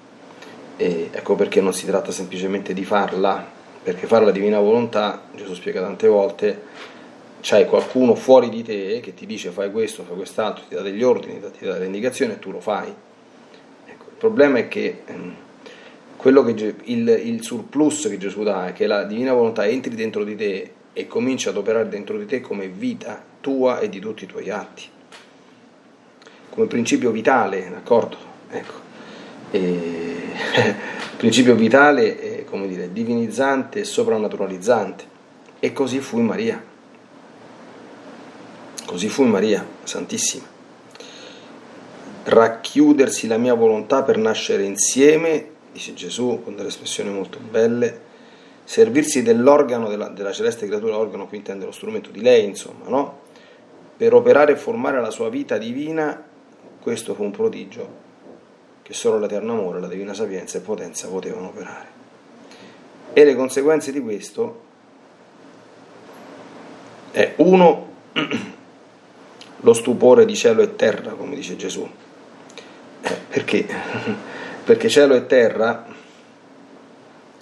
eh, 0.77 1.11
ecco 1.13 1.35
perché 1.35 1.61
non 1.61 1.75
si 1.75 1.85
tratta 1.85 2.11
semplicemente 2.11 2.73
di 2.73 2.85
farla, 2.85 3.47
perché 3.83 4.07
fare 4.07 4.25
la 4.25 4.31
divina 4.31 4.59
volontà, 4.59 5.25
Gesù 5.35 5.55
spiega 5.55 5.83
tante 5.83 6.09
volte, 6.09 6.63
c'è 7.41 7.67
qualcuno 7.67 8.15
fuori 8.15 8.49
di 8.49 8.63
te 8.63 9.01
che 9.01 9.13
ti 9.15 9.27
dice 9.27 9.51
fai 9.51 9.71
questo, 9.71 10.05
fai 10.05 10.17
quest'altro, 10.17 10.65
ti 10.69 10.75
dà 10.75 10.81
degli 10.81 11.03
ordini, 11.03 11.39
ti 11.57 11.67
dà 11.67 11.75
delle 11.75 11.87
indicazioni 11.87 12.33
e 12.33 12.39
tu 12.39 12.51
lo 12.51 12.61
fai. 12.61 12.93
Ecco, 13.87 14.05
il 14.09 14.17
problema 14.17 14.59
è 14.59 14.69
che... 14.69 15.03
Ehm, 15.05 15.47
quello 16.19 16.43
che 16.43 16.75
il, 16.83 17.09
il 17.09 17.43
surplus 17.45 18.09
che 18.09 18.19
Gesù 18.19 18.43
dà 18.43 18.73
che 18.75 18.89
la 18.89 19.05
divina 19.05 19.33
volontà 19.33 19.65
entri 19.67 19.95
dentro 19.95 20.25
di 20.25 20.35
te 20.35 20.73
e 20.93 21.07
comincia 21.07 21.51
ad 21.51 21.57
operare 21.57 21.89
dentro 21.89 22.19
di 22.19 22.27
te 22.27 22.41
come 22.41 22.67
vita 22.67 23.23
tua 23.41 23.79
e 23.79 23.89
di 23.89 24.01
tutti 24.01 24.25
i 24.25 24.27
tuoi 24.27 24.51
atti, 24.51 24.83
come 26.51 26.67
principio 26.67 27.13
vitale, 27.13 27.71
d'accordo? 27.71 28.17
Ecco. 28.51 28.73
e, 29.53 30.17
principio 31.17 31.55
vitale, 31.55 32.45
come 32.45 32.67
dire, 32.67 32.93
divinizzante 32.93 33.81
e 33.81 33.85
soprannaturalizzante. 33.85 35.05
E 35.61 35.73
così 35.73 36.01
fu 36.01 36.19
in 36.19 36.27
Maria. 36.27 36.61
Così 38.87 39.09
fu 39.09 39.23
in 39.23 39.31
Maria, 39.31 39.65
Santissima. 39.85 40.47
Racchiudersi 42.25 43.29
la 43.29 43.37
mia 43.37 43.55
volontà 43.55 44.03
per 44.03 44.17
nascere 44.19 44.65
insieme, 44.65 45.57
dice 45.79 45.95
Gesù 45.95 46.41
con 46.43 46.57
delle 46.57 46.69
espressioni 46.69 47.11
molto 47.11 47.39
belle, 47.39 48.07
servirsi 48.65 49.23
dell'organo 49.23 49.89
della, 49.89 50.09
della 50.09 50.33
celeste 50.33 50.67
creatura, 50.67 50.97
l'organo 50.97 51.29
qui 51.29 51.39
intende 51.39 51.65
lo 51.65 51.71
strumento 51.71 52.11
di 52.11 52.21
lei, 52.21 52.45
insomma, 52.45 52.89
no? 52.89 53.27
Per 53.97 54.13
operare 54.13 54.53
e 54.53 54.57
formare 54.57 55.01
la 55.01 55.11
sua 55.11 55.29
vita 55.29 55.57
divina, 55.57 56.23
questo 56.81 57.15
fu 57.15 57.23
un 57.23 57.31
prodigio 57.31 58.07
che 58.83 58.93
solo 58.93 59.19
l'eterno 59.19 59.53
amore, 59.53 59.81
la 59.81 59.87
divina 59.87 60.15
sapienza 60.15 60.59
e 60.59 60.61
potenza 60.61 61.09
potevano 61.09 61.49
operare. 61.49 61.97
E 63.13 63.25
le 63.25 63.35
conseguenze 63.35 63.93
di 63.93 64.01
questo 64.01 64.67
è 67.11 67.35
uno 67.37 67.87
lo 69.61 69.73
stupore 69.73 70.25
di 70.25 70.37
cielo 70.37 70.63
e 70.63 70.77
terra, 70.77 71.13
come 71.13 71.35
dice 71.35 71.57
Gesù. 71.57 71.89
Eh, 73.01 73.17
perché? 73.29 73.67
Perché 74.69 74.91
cielo 74.91 75.15
e 75.15 75.25
terra, 75.25 75.87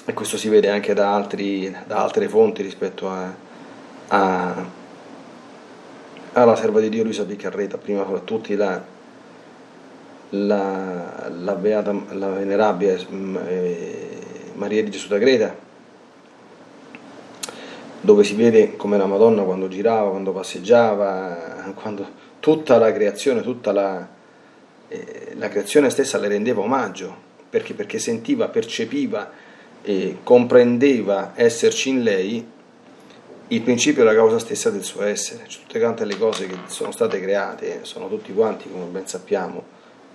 e 0.05 0.13
questo 0.13 0.37
si 0.37 0.49
vede 0.49 0.71
anche 0.71 0.95
da, 0.95 1.13
altri, 1.13 1.77
da 1.85 1.97
altre 1.97 2.29
fonti 2.29 2.63
rispetto 2.63 3.11
a, 3.11 3.35
a, 4.07 4.65
alla 6.35 6.55
serva 6.55 6.79
di 6.79 6.89
Dio 6.89 7.03
Luisa 7.03 7.25
Piccarreta, 7.25 7.79
prima 7.79 8.05
fra 8.05 8.21
tutti 8.21 8.55
la, 8.55 8.81
la, 10.29 11.29
la, 11.37 11.55
beata, 11.57 11.93
la 12.11 12.29
venerabile 12.29 13.05
mm, 13.11 13.37
eh, 13.45 14.09
Maria 14.55 14.85
di 14.85 14.91
Gesù 14.91 15.09
da 15.09 15.19
Greta, 15.19 15.53
dove 18.03 18.23
si 18.23 18.37
vede 18.37 18.77
come 18.77 18.97
la 18.97 19.07
Madonna 19.07 19.43
quando 19.43 19.67
girava, 19.67 20.11
quando 20.11 20.31
passeggiava, 20.31 21.73
quando 21.75 22.07
tutta 22.39 22.79
la 22.79 22.93
creazione, 22.93 23.43
tutta 23.43 23.73
la, 23.73 24.15
eh, 24.89 25.35
la 25.37 25.49
creazione 25.49 25.91
stessa 25.91 26.19
le 26.19 26.29
rendeva 26.29 26.61
omaggio, 26.61 27.15
perché, 27.49 27.75
perché 27.75 27.99
sentiva, 27.99 28.49
percepiva 28.49 29.31
e 29.83 30.19
comprendeva 30.23 31.33
esserci 31.35 31.91
in 31.91 32.03
lei 32.03 32.55
il 33.49 33.63
principio 33.63 34.03
e 34.03 34.05
la 34.05 34.15
causa 34.15 34.41
stessa 34.41 34.71
del 34.71 34.83
suo 34.83 35.05
essere, 35.05 35.45
cioè, 35.47 35.63
tutte 35.63 35.79
quante 35.79 36.05
le 36.05 36.19
cose 36.19 36.47
che 36.49 36.57
sono 36.67 36.91
state 36.91 37.21
create 37.21 37.81
sono 37.83 38.09
tutti 38.09 38.33
quanti, 38.33 38.69
come 38.69 38.87
ben 38.87 39.07
sappiamo, 39.07 39.63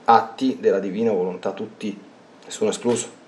atti 0.03 0.57
della 0.59 0.79
divina 0.79 1.11
volontà, 1.11 1.51
tutti, 1.51 1.97
nessuno 2.43 2.71
escluso. 2.71 3.19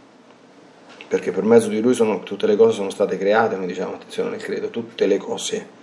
Perché 1.08 1.32
per 1.32 1.44
mezzo 1.44 1.70
di 1.70 1.80
lui 1.80 1.94
sono, 1.94 2.22
tutte 2.24 2.48
le 2.48 2.58
cose 2.58 2.74
sono 2.74 2.90
state 2.90 3.18
create, 3.18 3.56
noi 3.56 3.68
diciamo 3.68 3.94
attenzione 3.94 4.32
nel 4.32 4.42
credo, 4.42 4.70
tutte 4.70 5.06
le 5.06 5.18
cose. 5.18 5.82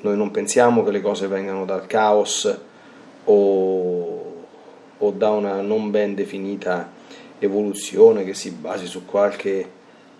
Noi 0.00 0.16
non 0.16 0.30
pensiamo 0.30 0.82
che 0.82 0.90
le 0.90 1.00
cose 1.00 1.28
vengano 1.28 1.64
dal 1.64 1.86
caos 1.86 2.58
o, 3.24 3.32
o 5.02 5.10
da 5.10 5.30
una 5.30 5.60
non 5.60 5.90
ben 5.90 6.14
definita 6.14 6.90
evoluzione 7.38 8.24
che 8.24 8.34
si 8.34 8.50
basi 8.50 8.86
su 8.86 9.04
qualche 9.04 9.68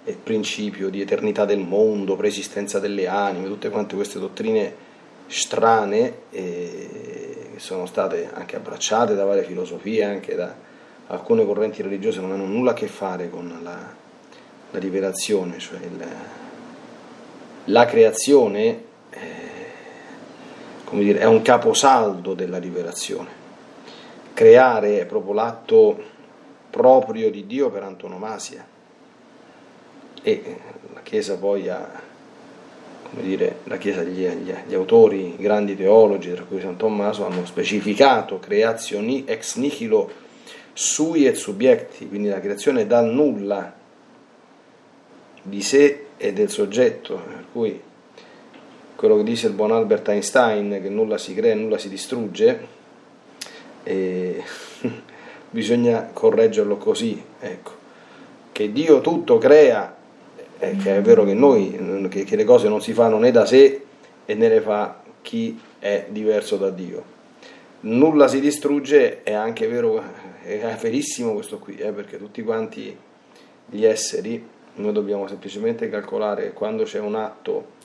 eh, 0.05 0.17
principio 0.23 0.89
di 0.89 1.01
eternità 1.01 1.45
del 1.45 1.61
mondo, 1.61 2.17
preesistenza 2.17 2.79
delle 2.79 3.07
anime, 3.07 3.47
tutte 3.47 3.71
quante 3.71 3.95
queste 3.95 4.19
dottrine 4.19 4.89
strane 5.27 6.15
eh, 6.31 7.51
che 7.53 7.59
sono 7.59 7.87
state 7.87 8.31
anche 8.33 8.57
abbracciate 8.57 9.15
da 9.15 9.25
varie 9.25 9.45
filosofie, 9.45 10.05
anche 10.05 10.35
da 10.35 10.55
alcune 11.09 11.45
correnti 11.45 11.83
religiose, 11.83 12.21
non 12.21 12.33
hanno 12.33 12.47
nulla 12.47 12.71
a 12.71 12.75
che 12.75 12.87
fare 12.87 13.29
con 13.29 13.61
la, 13.63 13.79
la 14.71 14.79
rivelazione, 14.79 15.59
cioè 15.59 15.79
il, 15.79 16.07
la 17.65 17.85
creazione 17.85 18.83
eh, 19.11 19.19
come 20.85 21.03
dire, 21.03 21.19
è 21.19 21.27
un 21.27 21.43
caposaldo 21.43 22.35
della 22.35 22.59
rivelazione. 22.59 23.40
Creare 24.41 25.01
è 25.01 25.05
proprio 25.05 25.35
l'atto 25.35 26.03
proprio 26.71 27.31
di 27.31 27.47
Dio 27.47 27.69
per 27.69 27.83
antonomasia. 27.83 28.67
E 30.23 30.57
la 30.95 31.03
Chiesa 31.03 31.37
poi 31.37 31.69
ha 31.69 31.87
come 33.11 33.21
dire, 33.21 33.59
la 33.65 33.77
Chiesa, 33.77 34.03
gli, 34.03 34.27
gli, 34.27 34.55
gli, 34.67 34.73
autori, 34.73 35.35
i 35.35 35.43
grandi 35.43 35.77
teologi, 35.77 36.33
tra 36.33 36.45
cui 36.45 36.59
San 36.59 36.79
Tommaso, 36.79 37.27
hanno 37.27 37.45
specificato 37.45 38.39
creazioni 38.39 39.25
ex 39.27 39.57
nihilo 39.57 40.11
sui 40.73 41.27
et 41.27 41.35
subjecti, 41.35 42.09
quindi 42.09 42.31
la 42.31 42.41
creazione 42.41 42.87
dal 42.87 43.13
nulla 43.13 43.75
di 45.43 45.61
sé 45.61 46.07
e 46.17 46.33
del 46.33 46.49
soggetto, 46.49 47.17
per 47.17 47.45
cui 47.53 47.79
quello 48.97 49.19
che 49.19 49.23
dice 49.23 49.49
il 49.49 49.53
buon 49.53 49.73
Albert 49.73 50.09
Einstein, 50.09 50.81
che 50.81 50.89
nulla 50.89 51.19
si 51.19 51.35
crea, 51.35 51.55
nulla 51.55 51.77
si 51.77 51.91
distrugge, 51.91 52.79
e 53.83 54.43
bisogna 55.51 56.11
correggerlo 56.13 56.77
così, 56.77 57.23
ecco, 57.41 57.73
che 58.53 58.73
Dio 58.73 59.01
tutto 59.01 59.39
crea 59.39 59.97
eh, 60.61 60.77
che 60.77 60.97
è 60.97 61.01
vero 61.01 61.25
che 61.25 61.35
noi, 61.35 62.07
che, 62.09 62.25
che 62.25 62.37
le 62.37 62.45
cose 62.45 62.69
non 62.69 62.83
si 62.83 62.93
fanno 62.93 63.19
né 63.19 63.31
da 63.31 63.47
sé 63.47 63.85
e 64.27 64.35
né 64.35 64.49
le 64.49 64.61
fa 64.61 65.03
chi 65.23 65.59
è 65.79 66.07
diverso 66.11 66.57
da 66.57 66.71
Dio. 66.71 67.19
Nulla 67.81 68.29
si 68.29 68.41
distrugge, 68.41 69.23
è 69.23 69.33
anche 69.33 69.67
vero, 69.67 70.03
è 70.43 70.77
verissimo 70.79 71.33
questo 71.33 71.59
qui, 71.59 71.77
eh, 71.77 71.93
perché 71.93 72.19
tutti 72.19 72.43
quanti 72.43 72.95
gli 73.67 73.85
esseri, 73.85 74.47
noi 74.75 74.93
dobbiamo 74.93 75.27
semplicemente 75.27 75.89
calcolare 75.89 76.53
quando 76.53 76.85
c'è 76.85 77.01
un 77.01 77.15
atto 77.15 77.79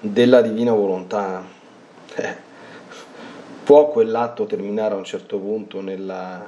della 0.00 0.42
divina 0.42 0.72
volontà, 0.72 1.44
eh, 2.16 2.36
può 3.64 3.88
quell'atto 3.88 4.46
terminare 4.46 4.94
a 4.94 4.98
un 4.98 5.04
certo 5.04 5.38
punto 5.38 5.80
nella, 5.80 6.44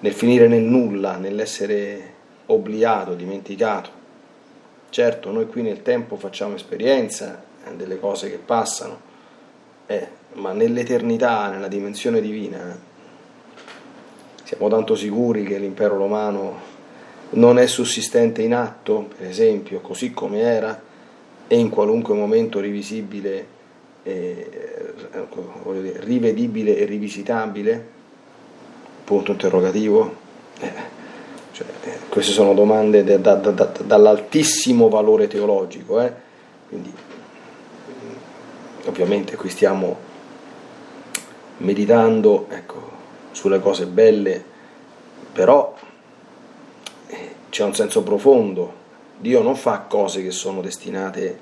nel 0.00 0.12
finire 0.12 0.46
nel 0.48 0.62
nulla, 0.62 1.16
nell'essere 1.16 2.14
obliato, 2.46 3.14
dimenticato. 3.14 3.90
Certo, 4.90 5.30
noi 5.30 5.46
qui 5.46 5.62
nel 5.62 5.82
tempo 5.82 6.16
facciamo 6.16 6.54
esperienza 6.54 7.42
delle 7.74 7.98
cose 7.98 8.30
che 8.30 8.38
passano, 8.38 9.00
eh, 9.86 10.08
ma 10.34 10.52
nell'eternità, 10.52 11.48
nella 11.48 11.68
dimensione 11.68 12.20
divina, 12.20 12.78
siamo 14.44 14.68
tanto 14.68 14.94
sicuri 14.94 15.42
che 15.42 15.58
l'impero 15.58 15.96
romano 15.96 16.74
non 17.30 17.58
è 17.58 17.66
sussistente 17.66 18.42
in 18.42 18.54
atto, 18.54 19.08
per 19.16 19.26
esempio, 19.26 19.80
così 19.80 20.12
come 20.12 20.40
era, 20.40 20.80
e 21.48 21.58
in 21.58 21.68
qualunque 21.68 22.14
momento 22.14 22.60
rivisibile, 22.60 23.54
eh, 24.06 24.50
dire, 25.72 26.00
rivedibile 26.00 26.76
e 26.76 26.84
rivisitabile? 26.84 27.94
Punto 29.04 29.32
interrogativo. 29.32 30.14
Eh 30.60 30.94
cioè, 31.56 31.66
eh, 31.84 31.98
queste 32.10 32.32
sono 32.32 32.52
domande 32.52 33.02
da, 33.02 33.16
da, 33.16 33.50
da, 33.50 33.72
dall'altissimo 33.82 34.90
valore 34.90 35.26
teologico, 35.26 36.02
eh? 36.02 36.12
quindi 36.68 36.92
ovviamente 38.84 39.36
qui 39.36 39.48
stiamo 39.48 39.96
meditando 41.58 42.46
ecco, 42.50 42.90
sulle 43.30 43.58
cose 43.60 43.86
belle, 43.86 44.44
però 45.32 45.74
eh, 47.06 47.34
c'è 47.48 47.64
un 47.64 47.74
senso 47.74 48.02
profondo, 48.02 48.84
Dio 49.16 49.40
non 49.40 49.56
fa 49.56 49.78
cose 49.88 50.22
che 50.22 50.32
sono 50.32 50.60
destinate 50.60 51.38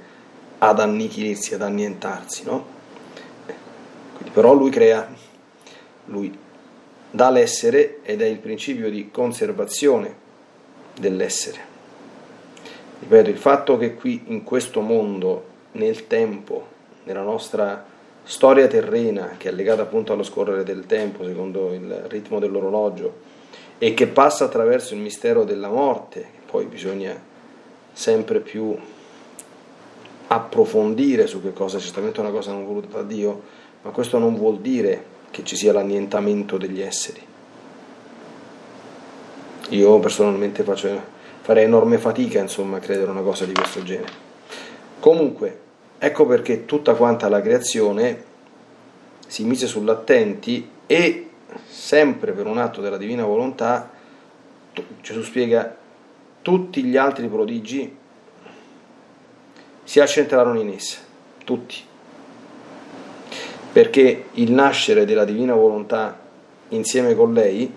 ad 0.69 0.81
annichilirsi, 0.81 1.55
ad 1.55 1.63
annientarsi, 1.63 2.45
no? 2.45 2.67
Quindi, 4.17 4.31
però 4.33 4.55
lui 4.55 4.71
crea, 4.71 5.09
lui 6.07 6.37
dà 7.11 7.31
l'essere 7.31 8.01
ed 8.03 8.23
è 8.23 8.27
il 8.27 8.39
principio 8.39 8.91
di 8.91 9.11
conservazione 9.11 10.23
dell'essere. 10.99 11.73
Ripeto, 13.01 13.31
il 13.31 13.39
fatto 13.39 13.77
che 13.77 13.95
qui 13.95 14.23
in 14.27 14.45
questo 14.45 14.81
mondo, 14.81 15.45
nel 15.73 16.07
tempo, 16.07 16.67
nella 17.05 17.23
nostra 17.23 17.85
storia 18.23 18.67
terrena, 18.67 19.35
che 19.37 19.51
è 19.51 19.53
legata 19.53 19.83
appunto 19.83 20.13
allo 20.13 20.23
scorrere 20.23 20.65
del 20.65 20.87
tempo, 20.87 21.25
secondo 21.25 21.73
il 21.73 22.07
ritmo 22.09 22.39
dell'orologio, 22.39 23.33
e 23.79 23.93
che 23.93 24.07
passa 24.07 24.45
attraverso 24.45 24.95
il 24.95 25.01
mistero 25.01 25.45
della 25.45 25.69
morte, 25.69 26.21
che 26.21 26.41
poi 26.47 26.65
bisogna 26.65 27.21
sempre 27.93 28.41
più 28.41 28.77
approfondire 30.27 31.27
su 31.27 31.43
che 31.43 31.53
cosa, 31.53 31.79
certamente 31.79 32.19
è 32.19 32.21
una 32.21 32.31
cosa 32.31 32.53
non 32.53 32.65
voluta 32.65 32.97
da 32.97 33.03
Dio, 33.03 33.43
ma 33.83 33.91
questo 33.91 34.19
non 34.19 34.35
vuol 34.35 34.61
dire 34.61 35.13
che 35.31 35.45
ci 35.45 35.57
sia 35.57 35.73
l'annientamento 35.73 36.57
degli 36.57 36.81
esseri. 36.81 37.21
Io 39.71 39.99
personalmente 39.99 40.63
faccio, 40.63 41.01
farei 41.41 41.65
enorme 41.65 41.99
fatica 41.99 42.41
insomma, 42.41 42.77
a 42.77 42.81
credere 42.81 43.11
una 43.11 43.23
cosa 43.23 43.45
di 43.45 43.53
questo 43.53 43.83
genere. 43.83 44.13
Comunque, 45.01 45.61
ecco 45.99 46.27
perché 46.27 46.65
tutta 46.65 46.95
quanta 46.95 47.29
la 47.29 47.41
creazione 47.41 48.33
si 49.27 49.45
mise 49.45 49.67
sull'attenti 49.67 50.69
e 50.87 51.29
sempre 51.67 52.33
per 52.33 52.47
un 52.47 52.59
atto 52.59 52.81
della 52.81 52.97
divina 52.97 53.25
volontà, 53.25 53.91
Gesù 55.01 55.23
spiega, 55.23 55.77
tutti 56.43 56.83
gli 56.85 56.97
altri 56.97 57.27
prodigi 57.29 57.97
si 59.85 60.01
accentrarono 60.01 60.61
in 60.61 60.71
essa, 60.71 60.99
tutti, 61.45 61.77
perché 63.73 64.27
il 64.33 64.53
nascere 64.53 65.05
della 65.05 65.25
divina 65.25 65.55
volontà 65.55 66.19
insieme 66.69 67.15
con 67.15 67.33
lei 67.33 67.73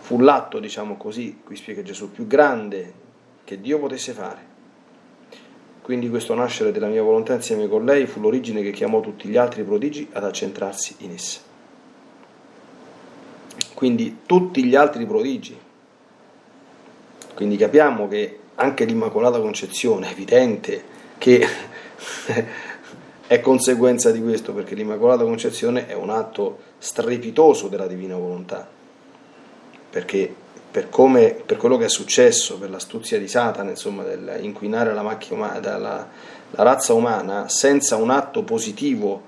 fu 0.00 0.20
l'atto, 0.20 0.58
diciamo 0.58 0.96
così, 0.96 1.40
qui 1.42 1.56
spiega 1.56 1.82
Gesù, 1.82 2.10
più 2.10 2.26
grande 2.26 2.92
che 3.44 3.60
Dio 3.60 3.78
potesse 3.78 4.12
fare. 4.12 4.52
Quindi 5.80 6.08
questo 6.08 6.34
nascere 6.34 6.72
della 6.72 6.88
mia 6.88 7.02
volontà 7.02 7.34
insieme 7.34 7.68
con 7.68 7.84
lei 7.84 8.06
fu 8.06 8.20
l'origine 8.20 8.62
che 8.62 8.70
chiamò 8.70 9.00
tutti 9.00 9.28
gli 9.28 9.36
altri 9.36 9.62
prodigi 9.62 10.08
ad 10.12 10.24
accentrarsi 10.24 10.96
in 10.98 11.12
essa. 11.12 11.40
Quindi 13.74 14.18
tutti 14.24 14.64
gli 14.64 14.74
altri 14.74 15.04
prodigi. 15.04 15.58
Quindi 17.34 17.56
capiamo 17.56 18.08
che 18.08 18.38
anche 18.54 18.84
l'Immacolata 18.84 19.40
Concezione 19.40 20.10
evidente 20.10 20.92
che 21.24 21.48
è 23.26 23.40
conseguenza 23.40 24.10
di 24.10 24.20
questo, 24.20 24.52
perché 24.52 24.74
l'Immacolata 24.74 25.24
Concezione 25.24 25.86
è 25.86 25.94
un 25.94 26.10
atto 26.10 26.58
strepitoso 26.76 27.68
della 27.68 27.86
Divina 27.86 28.14
Volontà, 28.14 28.68
perché 29.88 30.34
per, 30.70 30.90
come, 30.90 31.34
per 31.46 31.56
quello 31.56 31.78
che 31.78 31.86
è 31.86 31.88
successo, 31.88 32.58
per 32.58 32.68
l'astuzia 32.68 33.18
di 33.18 33.26
Satana, 33.26 33.70
insomma, 33.70 34.02
dell'inquinare 34.02 34.92
la, 34.92 35.00
umana, 35.30 35.60
la, 35.78 35.78
la 35.78 36.62
razza 36.62 36.92
umana, 36.92 37.48
senza 37.48 37.96
un 37.96 38.10
atto 38.10 38.42
positivo 38.42 39.22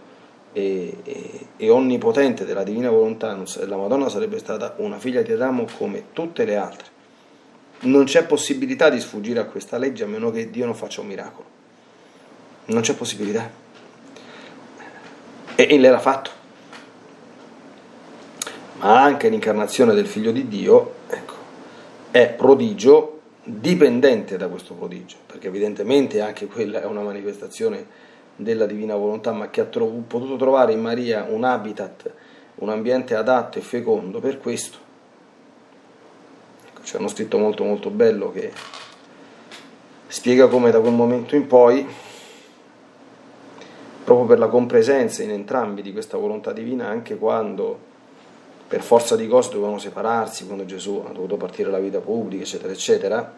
e, 0.52 0.98
e, 1.02 1.46
e, 1.56 1.70
onnipotente 1.70 2.44
della 2.44 2.62
Divina 2.62 2.90
Volontà, 2.90 3.34
la 3.34 3.76
Madonna 3.78 4.10
sarebbe 4.10 4.38
stata 4.38 4.74
una 4.80 4.98
figlia 4.98 5.22
di 5.22 5.32
Adamo 5.32 5.64
come 5.78 6.08
tutte 6.12 6.44
le 6.44 6.56
altre. 6.56 6.88
Non 7.80 8.04
c'è 8.04 8.26
possibilità 8.26 8.90
di 8.90 9.00
sfuggire 9.00 9.40
a 9.40 9.46
questa 9.46 9.78
legge 9.78 10.04
a 10.04 10.06
meno 10.06 10.30
che 10.30 10.50
Dio 10.50 10.66
non 10.66 10.74
faccia 10.74 11.00
un 11.00 11.06
miracolo. 11.06 11.55
Non 12.66 12.82
c'è 12.82 12.94
possibilità. 12.94 13.50
E, 15.54 15.66
e 15.70 15.78
l'era 15.78 15.98
fatto. 15.98 16.30
Ma 18.78 19.02
anche 19.02 19.28
l'incarnazione 19.28 19.94
del 19.94 20.06
Figlio 20.06 20.30
di 20.30 20.48
Dio 20.48 20.94
ecco, 21.08 21.34
è 22.10 22.28
prodigio 22.28 23.20
dipendente 23.42 24.36
da 24.36 24.48
questo 24.48 24.74
prodigio, 24.74 25.16
perché 25.24 25.46
evidentemente 25.46 26.20
anche 26.20 26.46
quella 26.46 26.82
è 26.82 26.84
una 26.84 27.02
manifestazione 27.02 27.86
della 28.34 28.66
divina 28.66 28.96
volontà, 28.96 29.32
ma 29.32 29.48
che 29.48 29.60
ha 29.60 29.64
tro- 29.64 29.86
potuto 30.06 30.36
trovare 30.36 30.72
in 30.72 30.80
Maria 30.80 31.26
un 31.28 31.44
habitat, 31.44 32.12
un 32.56 32.68
ambiente 32.68 33.14
adatto 33.14 33.58
e 33.58 33.62
fecondo 33.62 34.20
per 34.20 34.38
questo. 34.38 34.78
Ecco, 36.66 36.80
c'è 36.82 36.98
uno 36.98 37.08
scritto 37.08 37.38
molto 37.38 37.64
molto 37.64 37.88
bello 37.90 38.30
che 38.32 38.52
spiega 40.08 40.48
come 40.48 40.70
da 40.70 40.80
quel 40.80 40.92
momento 40.92 41.34
in 41.34 41.46
poi 41.46 41.86
proprio 44.06 44.26
per 44.26 44.38
la 44.38 44.46
compresenza 44.46 45.24
in 45.24 45.32
entrambi 45.32 45.82
di 45.82 45.90
questa 45.90 46.16
volontà 46.16 46.52
divina, 46.52 46.86
anche 46.86 47.16
quando 47.16 47.76
per 48.68 48.80
forza 48.80 49.16
di 49.16 49.26
cose 49.26 49.50
dovevano 49.50 49.80
separarsi, 49.80 50.46
quando 50.46 50.64
Gesù 50.64 51.02
ha 51.04 51.10
dovuto 51.10 51.36
partire 51.36 51.72
la 51.72 51.80
vita 51.80 51.98
pubblica, 51.98 52.44
eccetera, 52.44 52.72
eccetera, 52.72 53.36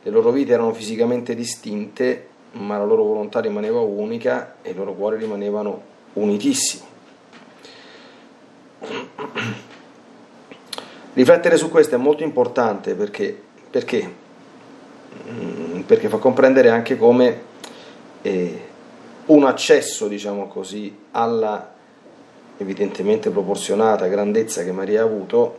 le 0.00 0.10
loro 0.12 0.30
vite 0.30 0.52
erano 0.52 0.72
fisicamente 0.72 1.34
distinte, 1.34 2.28
ma 2.52 2.78
la 2.78 2.84
loro 2.84 3.02
volontà 3.02 3.40
rimaneva 3.40 3.80
unica 3.80 4.54
e 4.62 4.70
i 4.70 4.74
loro 4.74 4.94
cuori 4.94 5.16
rimanevano 5.16 5.82
unitissimi. 6.12 6.84
Riflettere 11.14 11.56
su 11.56 11.68
questo 11.68 11.96
è 11.96 11.98
molto 11.98 12.22
importante 12.22 12.94
perché, 12.94 13.36
perché, 13.68 14.14
mm, 15.28 15.80
perché 15.80 16.08
fa 16.08 16.18
comprendere 16.18 16.68
anche 16.68 16.96
come 16.96 17.40
eh, 18.22 18.72
un 19.26 19.44
accesso, 19.44 20.08
diciamo 20.08 20.46
così, 20.48 20.94
alla 21.12 21.72
evidentemente 22.56 23.30
proporzionata 23.30 24.06
grandezza 24.06 24.62
che 24.62 24.72
Maria 24.72 25.02
ha 25.02 25.04
avuto 25.04 25.58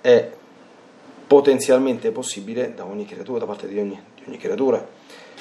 è 0.00 0.30
potenzialmente 1.26 2.10
possibile 2.10 2.74
da 2.74 2.84
ogni 2.84 3.04
creatura, 3.04 3.40
da 3.40 3.46
parte 3.46 3.68
di 3.68 3.78
ogni, 3.78 4.00
di 4.14 4.22
ogni 4.26 4.36
creatura. 4.36 4.84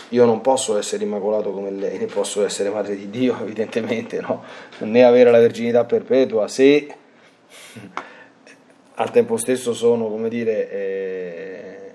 Io 0.09 0.25
non 0.25 0.41
posso 0.41 0.77
essere 0.77 1.03
immacolato 1.03 1.51
come 1.51 1.71
lei, 1.71 1.97
né 1.97 2.05
posso 2.05 2.43
essere 2.43 2.69
madre 2.69 2.95
di 2.95 3.09
Dio, 3.09 3.37
evidentemente, 3.41 4.21
no? 4.21 4.43
né 4.79 5.03
avere 5.03 5.31
la 5.31 5.39
verginità 5.39 5.85
perpetua 5.85 6.47
se 6.47 6.87
al 8.95 9.11
tempo 9.11 9.37
stesso 9.37 9.73
sono, 9.73 10.09
come 10.09 10.29
dire, 10.29 10.71
eh, 10.71 11.93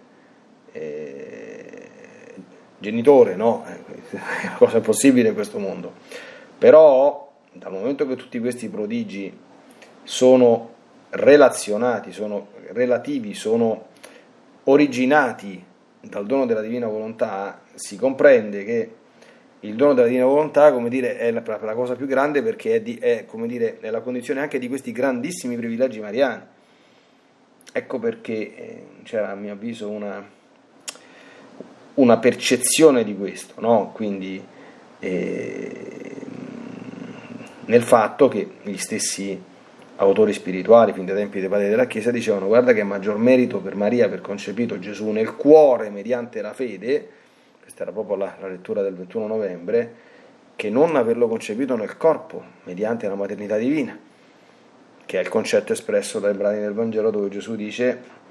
eh, 0.72 1.88
genitore, 2.78 3.36
no? 3.36 3.64
È 4.10 4.16
una 4.46 4.54
cosa 4.56 4.80
possibile 4.80 5.28
in 5.28 5.34
questo 5.34 5.58
mondo. 5.58 5.92
Però, 6.58 7.32
dal 7.52 7.72
momento 7.72 8.06
che 8.06 8.16
tutti 8.16 8.38
questi 8.38 8.68
prodigi 8.68 9.36
sono 10.02 10.72
relazionati, 11.10 12.12
sono 12.12 12.48
relativi, 12.72 13.34
sono 13.34 13.86
originati 14.64 15.62
dal 16.00 16.26
dono 16.26 16.46
della 16.46 16.60
divina 16.60 16.86
volontà, 16.86 17.62
si 17.74 17.96
comprende 17.96 18.64
che 18.64 18.94
il 19.60 19.76
dono 19.76 19.94
della 19.94 20.06
divina 20.06 20.26
volontà, 20.26 20.72
come 20.72 20.88
dire, 20.90 21.16
è 21.16 21.30
la, 21.30 21.42
la 21.44 21.74
cosa 21.74 21.96
più 21.96 22.06
grande 22.06 22.42
perché 22.42 22.74
è, 22.74 22.80
di, 22.82 22.96
è, 22.96 23.24
dire, 23.46 23.78
è, 23.80 23.90
la 23.90 24.00
condizione 24.00 24.40
anche 24.40 24.58
di 24.58 24.68
questi 24.68 24.92
grandissimi 24.92 25.56
privilegi 25.56 26.00
mariani. 26.00 26.42
Ecco 27.72 27.98
perché 27.98 28.54
eh, 28.54 28.86
c'era 29.02 29.30
a 29.30 29.34
mio 29.34 29.52
avviso 29.52 29.88
una, 29.88 30.24
una 31.94 32.18
percezione 32.18 33.04
di 33.04 33.16
questo, 33.16 33.54
no? 33.60 33.90
quindi 33.94 34.42
eh, 34.98 36.12
nel 37.66 37.82
fatto 37.82 38.28
che 38.28 38.48
gli 38.62 38.76
stessi 38.76 39.40
autori 39.96 40.32
spirituali, 40.32 40.92
fin 40.92 41.06
dai 41.06 41.14
tempi 41.16 41.40
dei 41.40 41.48
padri 41.48 41.68
della 41.68 41.86
Chiesa, 41.86 42.10
dicevano 42.10 42.46
guarda 42.46 42.72
che 42.72 42.82
maggior 42.82 43.16
merito 43.16 43.58
per 43.58 43.76
Maria 43.76 44.06
aver 44.06 44.20
concepito 44.20 44.78
Gesù 44.78 45.10
nel 45.10 45.36
cuore 45.36 45.90
mediante 45.90 46.42
la 46.42 46.52
fede, 46.52 47.08
questa 47.60 47.82
era 47.82 47.92
proprio 47.92 48.16
la, 48.16 48.36
la 48.40 48.48
lettura 48.48 48.82
del 48.82 48.94
21 48.94 49.26
novembre, 49.26 49.94
che 50.56 50.70
non 50.70 50.96
averlo 50.96 51.28
concepito 51.28 51.76
nel 51.76 51.96
corpo 51.96 52.42
mediante 52.64 53.06
la 53.06 53.14
maternità 53.14 53.56
divina, 53.56 53.96
che 55.06 55.18
è 55.18 55.20
il 55.20 55.28
concetto 55.28 55.72
espresso 55.72 56.18
dai 56.18 56.34
brani 56.34 56.60
del 56.60 56.72
Vangelo 56.72 57.10
dove 57.10 57.28
Gesù 57.28 57.54
dice 57.54 58.22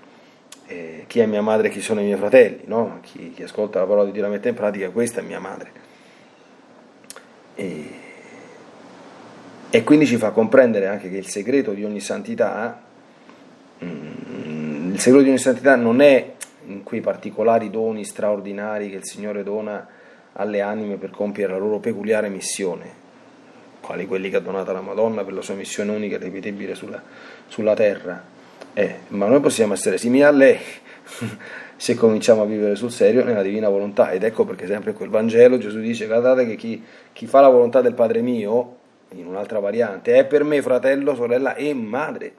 eh, 0.73 1.03
chi 1.07 1.19
è 1.19 1.25
mia 1.25 1.41
madre 1.41 1.67
e 1.67 1.71
chi 1.71 1.81
sono 1.81 2.01
i 2.01 2.05
miei 2.05 2.17
fratelli, 2.17 2.61
no? 2.65 2.99
chi, 3.01 3.31
chi, 3.31 3.43
ascolta 3.43 3.79
la 3.79 3.85
parola 3.85 4.05
di 4.05 4.11
Dio 4.11 4.23
la 4.23 4.29
mette 4.29 4.49
in 4.49 4.55
pratica, 4.55 4.89
questa 4.89 5.21
è 5.21 5.23
mia 5.23 5.39
madre. 5.39 5.71
E, 7.55 7.85
e, 9.69 9.83
quindi 9.83 10.07
ci 10.07 10.17
fa 10.17 10.31
comprendere 10.31 10.87
anche 10.87 11.09
che 11.09 11.17
il 11.17 11.27
segreto 11.27 11.73
di 11.73 11.83
ogni 11.83 11.99
santità, 11.99 12.81
mm, 13.83 14.93
il 14.93 14.99
segreto 14.99 15.23
di 15.23 15.29
ogni 15.29 15.39
santità 15.39 15.75
non 15.75 16.01
è 16.01 16.33
in 16.65 16.83
quei 16.83 17.01
particolari 17.01 17.69
doni 17.69 18.03
straordinari 18.03 18.89
che 18.89 18.97
il 18.97 19.05
Signore 19.05 19.43
dona 19.43 19.87
alle 20.33 20.61
anime 20.61 20.95
per 20.95 21.11
compiere 21.11 21.53
la 21.53 21.59
loro 21.59 21.77
peculiare 21.77 22.29
missione, 22.29 23.01
quali 23.81 24.07
quelli 24.07 24.31
che 24.31 24.37
ha 24.37 24.41
donato 24.41 24.71
la 24.71 24.81
Madonna 24.81 25.23
per 25.23 25.33
la 25.33 25.41
sua 25.41 25.53
missione 25.53 25.91
unica 25.91 26.15
e 26.15 26.19
ripetibile 26.19 26.73
sulla, 26.73 27.01
sulla 27.47 27.75
terra, 27.75 28.32
eh, 28.73 28.95
ma 29.09 29.27
noi 29.27 29.39
possiamo 29.39 29.73
essere 29.73 29.97
simili 29.97 30.23
a 30.23 30.31
lei 30.31 30.57
se 31.75 31.95
cominciamo 31.95 32.41
a 32.41 32.45
vivere 32.45 32.75
sul 32.75 32.91
serio 32.91 33.23
nella 33.23 33.41
divina 33.41 33.69
volontà. 33.69 34.11
Ed 34.11 34.23
ecco 34.23 34.45
perché 34.45 34.65
sempre 34.67 34.93
quel 34.93 35.09
Vangelo 35.09 35.57
Gesù 35.57 35.79
dice, 35.79 36.07
guardate 36.07 36.45
che 36.45 36.55
chi, 36.55 36.83
chi 37.11 37.27
fa 37.27 37.41
la 37.41 37.49
volontà 37.49 37.81
del 37.81 37.93
Padre 37.93 38.21
mio, 38.21 38.77
in 39.09 39.27
un'altra 39.27 39.59
variante, 39.59 40.15
è 40.15 40.25
per 40.25 40.43
me 40.43 40.61
fratello, 40.61 41.13
sorella 41.13 41.55
e 41.55 41.73
madre. 41.73 42.33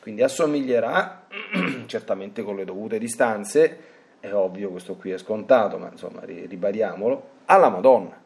Quindi 0.00 0.22
assomiglierà, 0.22 1.26
certamente 1.86 2.42
con 2.42 2.56
le 2.56 2.64
dovute 2.64 2.98
distanze, 2.98 3.78
è 4.18 4.32
ovvio, 4.32 4.70
questo 4.70 4.94
qui 4.96 5.10
è 5.10 5.18
scontato, 5.18 5.78
ma 5.78 5.88
insomma 5.90 6.20
ribadiamolo, 6.24 7.28
alla 7.46 7.68
Madonna. 7.68 8.18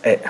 Eh, 0.00 0.20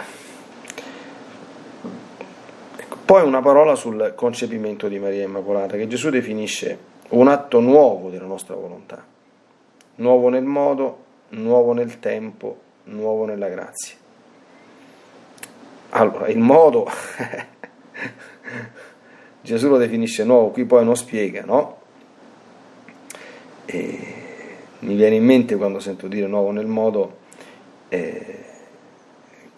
poi 3.09 3.23
una 3.23 3.41
parola 3.41 3.75
sul 3.75 4.13
concepimento 4.15 4.87
di 4.87 4.99
Maria 4.99 5.25
Immacolata, 5.25 5.79
che 5.79 5.87
Gesù 5.87 6.11
definisce 6.11 6.79
un 7.09 7.29
atto 7.29 7.59
nuovo 7.59 8.11
della 8.11 8.27
nostra 8.27 8.55
volontà, 8.55 9.03
nuovo 9.95 10.29
nel 10.29 10.45
modo, 10.45 11.05
nuovo 11.31 11.73
nel 11.73 12.01
tempo, 12.01 12.59
nuovo 12.85 13.25
nella 13.25 13.49
grazia. 13.49 13.97
Allora, 15.89 16.29
il 16.29 16.37
modo, 16.37 16.87
Gesù 19.41 19.71
lo 19.71 19.79
definisce 19.79 20.25
nuovo, 20.25 20.51
qui 20.51 20.67
poi 20.67 20.85
non 20.85 20.95
spiega, 20.95 21.47
no? 21.47 21.79
E 23.65 24.15
mi 24.81 24.97
viene 24.97 25.17
in 25.17 25.25
mente 25.25 25.57
quando 25.57 25.81
sento 25.81 26.09
dire 26.09 26.27
nuovo 26.27 26.51
nel 26.51 26.67
modo, 26.67 27.17
eh, 27.89 28.48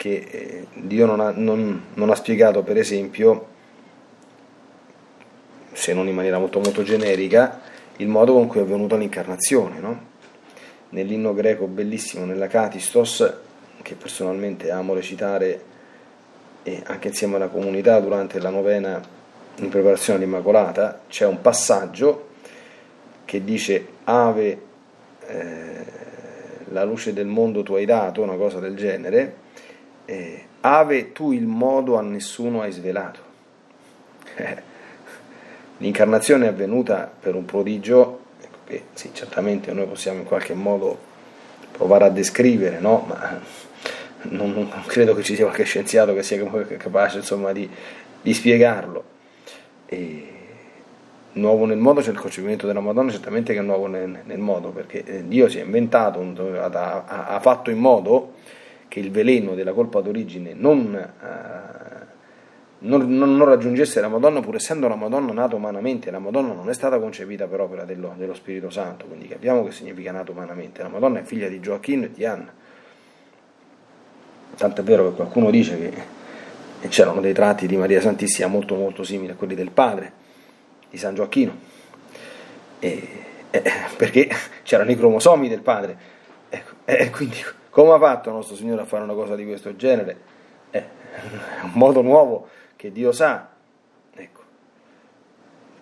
che 0.01 0.27
eh, 0.31 0.65
Dio 0.73 1.05
non 1.05 1.19
ha, 1.19 1.29
non, 1.29 1.79
non 1.93 2.09
ha, 2.09 2.15
spiegato, 2.15 2.63
per 2.63 2.75
esempio, 2.75 3.45
se 5.73 5.93
non 5.93 6.07
in 6.07 6.15
maniera 6.15 6.39
molto 6.39 6.59
molto 6.59 6.81
generica, 6.81 7.61
il 7.97 8.07
modo 8.07 8.33
con 8.33 8.47
cui 8.47 8.61
è 8.61 8.63
avvenuta 8.63 8.97
l'incarnazione. 8.97 9.79
No? 9.79 10.05
Nell'inno 10.89 11.35
greco 11.35 11.67
bellissimo, 11.67 12.25
nella 12.25 12.47
Catistos, 12.47 13.31
che 13.83 13.93
personalmente 13.93 14.71
amo 14.71 14.95
recitare 14.95 15.61
e 16.63 16.81
anche 16.83 17.09
insieme 17.09 17.35
alla 17.35 17.49
comunità 17.49 17.99
durante 17.99 18.39
la 18.39 18.49
novena 18.49 18.99
in 19.57 19.69
preparazione 19.69 20.17
all'Immacolata, 20.17 21.01
c'è 21.09 21.27
un 21.27 21.41
passaggio 21.41 22.29
che 23.23 23.43
dice 23.43 23.87
Ave 24.05 24.61
eh, 25.27 25.85
la 26.69 26.83
luce 26.85 27.13
del 27.13 27.27
mondo 27.27 27.61
tu 27.61 27.75
hai 27.75 27.85
dato, 27.85 28.23
una 28.23 28.35
cosa 28.35 28.57
del 28.57 28.75
genere, 28.75 29.49
eh, 30.11 30.45
Ave 30.59 31.13
tu 31.13 31.31
il 31.31 31.47
modo 31.47 31.97
a 31.97 32.01
nessuno 32.01 32.61
hai 32.61 32.71
svelato. 32.71 33.19
Eh, 34.35 34.61
l'incarnazione 35.77 36.45
è 36.45 36.49
avvenuta 36.49 37.11
per 37.19 37.33
un 37.33 37.45
prodigio 37.45 38.19
ecco, 38.41 38.57
che 38.65 38.83
sì, 38.93 39.11
certamente 39.13 39.71
noi 39.71 39.87
possiamo 39.87 40.19
in 40.19 40.25
qualche 40.25 40.53
modo 40.53 41.09
provare 41.71 42.05
a 42.05 42.09
descrivere, 42.09 42.79
no? 42.79 43.05
ma 43.07 43.39
non, 44.23 44.51
non, 44.51 44.69
credo 44.85 45.15
che 45.15 45.23
ci 45.23 45.35
sia 45.35 45.45
qualche 45.45 45.63
scienziato 45.63 46.13
che 46.13 46.21
sia 46.21 46.43
capace 46.77 47.17
insomma, 47.17 47.53
di, 47.53 47.67
di 48.21 48.33
spiegarlo. 48.33 49.03
E 49.87 50.27
nuovo 51.33 51.65
nel 51.65 51.77
modo 51.77 52.01
c'è 52.01 52.11
il 52.11 52.19
concepimento 52.19 52.67
della 52.67 52.81
Madonna, 52.81 53.11
certamente 53.11 53.53
che 53.53 53.59
è 53.59 53.63
nuovo 53.63 53.87
nel, 53.87 54.19
nel 54.25 54.39
modo, 54.39 54.69
perché 54.69 55.03
eh, 55.05 55.27
Dio 55.27 55.49
si 55.49 55.57
è 55.57 55.63
inventato, 55.63 56.19
ha, 56.59 57.05
ha, 57.27 57.39
fatto 57.39 57.71
in 57.71 57.79
modo 57.79 58.33
che 58.91 58.99
il 58.99 59.09
veleno 59.09 59.55
della 59.55 59.71
colpa 59.71 60.01
d'origine 60.01 60.53
non, 60.53 61.11
uh, 61.21 62.05
non, 62.79 63.07
non, 63.07 63.45
raggiungesse 63.45 64.01
la 64.01 64.09
Madonna, 64.09 64.41
pur 64.41 64.55
essendo 64.55 64.89
la 64.89 64.95
Madonna 64.95 65.31
nata 65.31 65.55
umanamente, 65.55 66.11
la 66.11 66.19
Madonna 66.19 66.51
non 66.51 66.69
è 66.69 66.73
stata 66.73 66.99
concepita 66.99 67.47
per 67.47 67.61
opera 67.61 67.85
dello, 67.85 68.13
dello 68.17 68.33
Spirito 68.33 68.69
Santo, 68.69 69.05
quindi 69.05 69.29
capiamo 69.29 69.63
che 69.63 69.71
significa 69.71 70.11
nata 70.11 70.31
umanamente, 70.31 70.81
la 70.81 70.89
Madonna 70.89 71.19
è 71.19 71.23
figlia 71.23 71.47
di 71.47 71.61
Gioacchino 71.61 72.03
e 72.03 72.11
di 72.11 72.25
Anna. 72.25 72.51
Tanto 74.57 74.81
è 74.81 74.83
vero 74.83 75.07
che 75.07 75.15
qualcuno 75.15 75.49
dice 75.51 75.79
che 76.81 76.89
c'erano 76.89 77.21
dei 77.21 77.31
tratti 77.31 77.67
di 77.67 77.77
Maria 77.77 78.01
Santissima 78.01 78.49
molto 78.49 78.75
molto 78.75 79.03
simili 79.03 79.31
a 79.31 79.35
quelli 79.35 79.55
del 79.55 79.71
padre, 79.71 80.11
di 80.89 80.97
San 80.97 81.15
Gioacchino, 81.15 81.55
e, 82.79 83.07
eh, 83.51 83.63
perché 83.95 84.29
c'erano 84.63 84.91
i 84.91 84.97
cromosomi 84.97 85.47
del 85.47 85.61
padre. 85.61 85.97
Ecco, 86.49 86.73
e 86.83 87.09
quindi 87.09 87.37
come 87.71 87.93
ha 87.93 87.99
fatto 87.99 88.29
nostro 88.31 88.55
Signore 88.55 88.81
a 88.81 88.85
fare 88.85 89.03
una 89.03 89.13
cosa 89.13 89.35
di 89.35 89.45
questo 89.45 89.75
genere? 89.75 90.17
È 90.69 90.83
un 91.63 91.71
modo 91.73 92.01
nuovo 92.01 92.47
che 92.75 92.91
Dio 92.91 93.11
sa. 93.13 93.49
Ecco. 94.13 94.41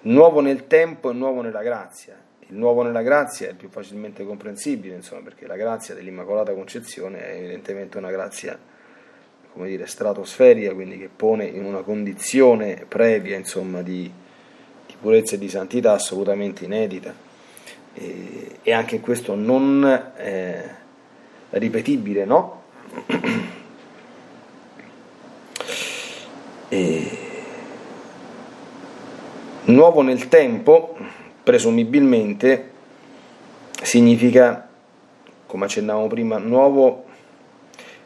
Nuovo 0.02 0.40
nel 0.40 0.68
tempo 0.68 1.10
e 1.10 1.14
nuovo 1.14 1.42
nella 1.42 1.64
grazia. 1.64 2.16
Il 2.48 2.56
nuovo 2.56 2.84
nella 2.84 3.02
grazia 3.02 3.48
è 3.48 3.52
il 3.52 3.56
più 3.56 3.70
facilmente 3.70 4.26
comprensibile, 4.26 4.96
insomma, 4.96 5.22
perché 5.22 5.46
la 5.46 5.56
grazia 5.56 5.94
dell'Immacolata 5.94 6.54
Concezione 6.54 7.24
è 7.24 7.36
evidentemente 7.36 7.98
una 8.00 8.10
grazia, 8.10 8.58
come 9.54 9.68
dire, 9.68 9.86
stratosferica, 9.86 10.74
quindi 10.74 10.98
che 10.98 11.10
pone 11.16 11.46
in 11.46 11.64
una 11.64 11.82
condizione 11.82 12.86
previa, 12.88 13.36
insomma, 13.36 13.84
di, 13.84 14.12
di 14.86 14.96
purezza 15.00 15.36
e 15.36 15.38
di 15.38 15.50
santità 15.50 15.94
assolutamente 15.94 16.66
inedita. 16.66 17.14
E, 17.94 18.58
e 18.64 18.72
anche 18.72 19.00
questo 19.00 19.36
non 19.36 20.14
eh, 20.18 20.79
ripetibile, 21.52 22.26
no? 22.26 22.62
E, 26.70 27.18
nuovo 29.66 30.02
nel 30.02 30.28
tempo 30.28 30.96
presumibilmente 31.44 32.70
significa, 33.82 34.68
come 35.48 35.66
accennavamo 35.66 36.08
prima, 36.08 36.38
nuovo 36.38 37.06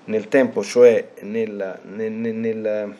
nel 0.05 0.27
tempo, 0.27 0.63
cioè 0.63 1.09
nel, 1.21 1.79
nel, 1.83 2.11
nel, 2.11 2.95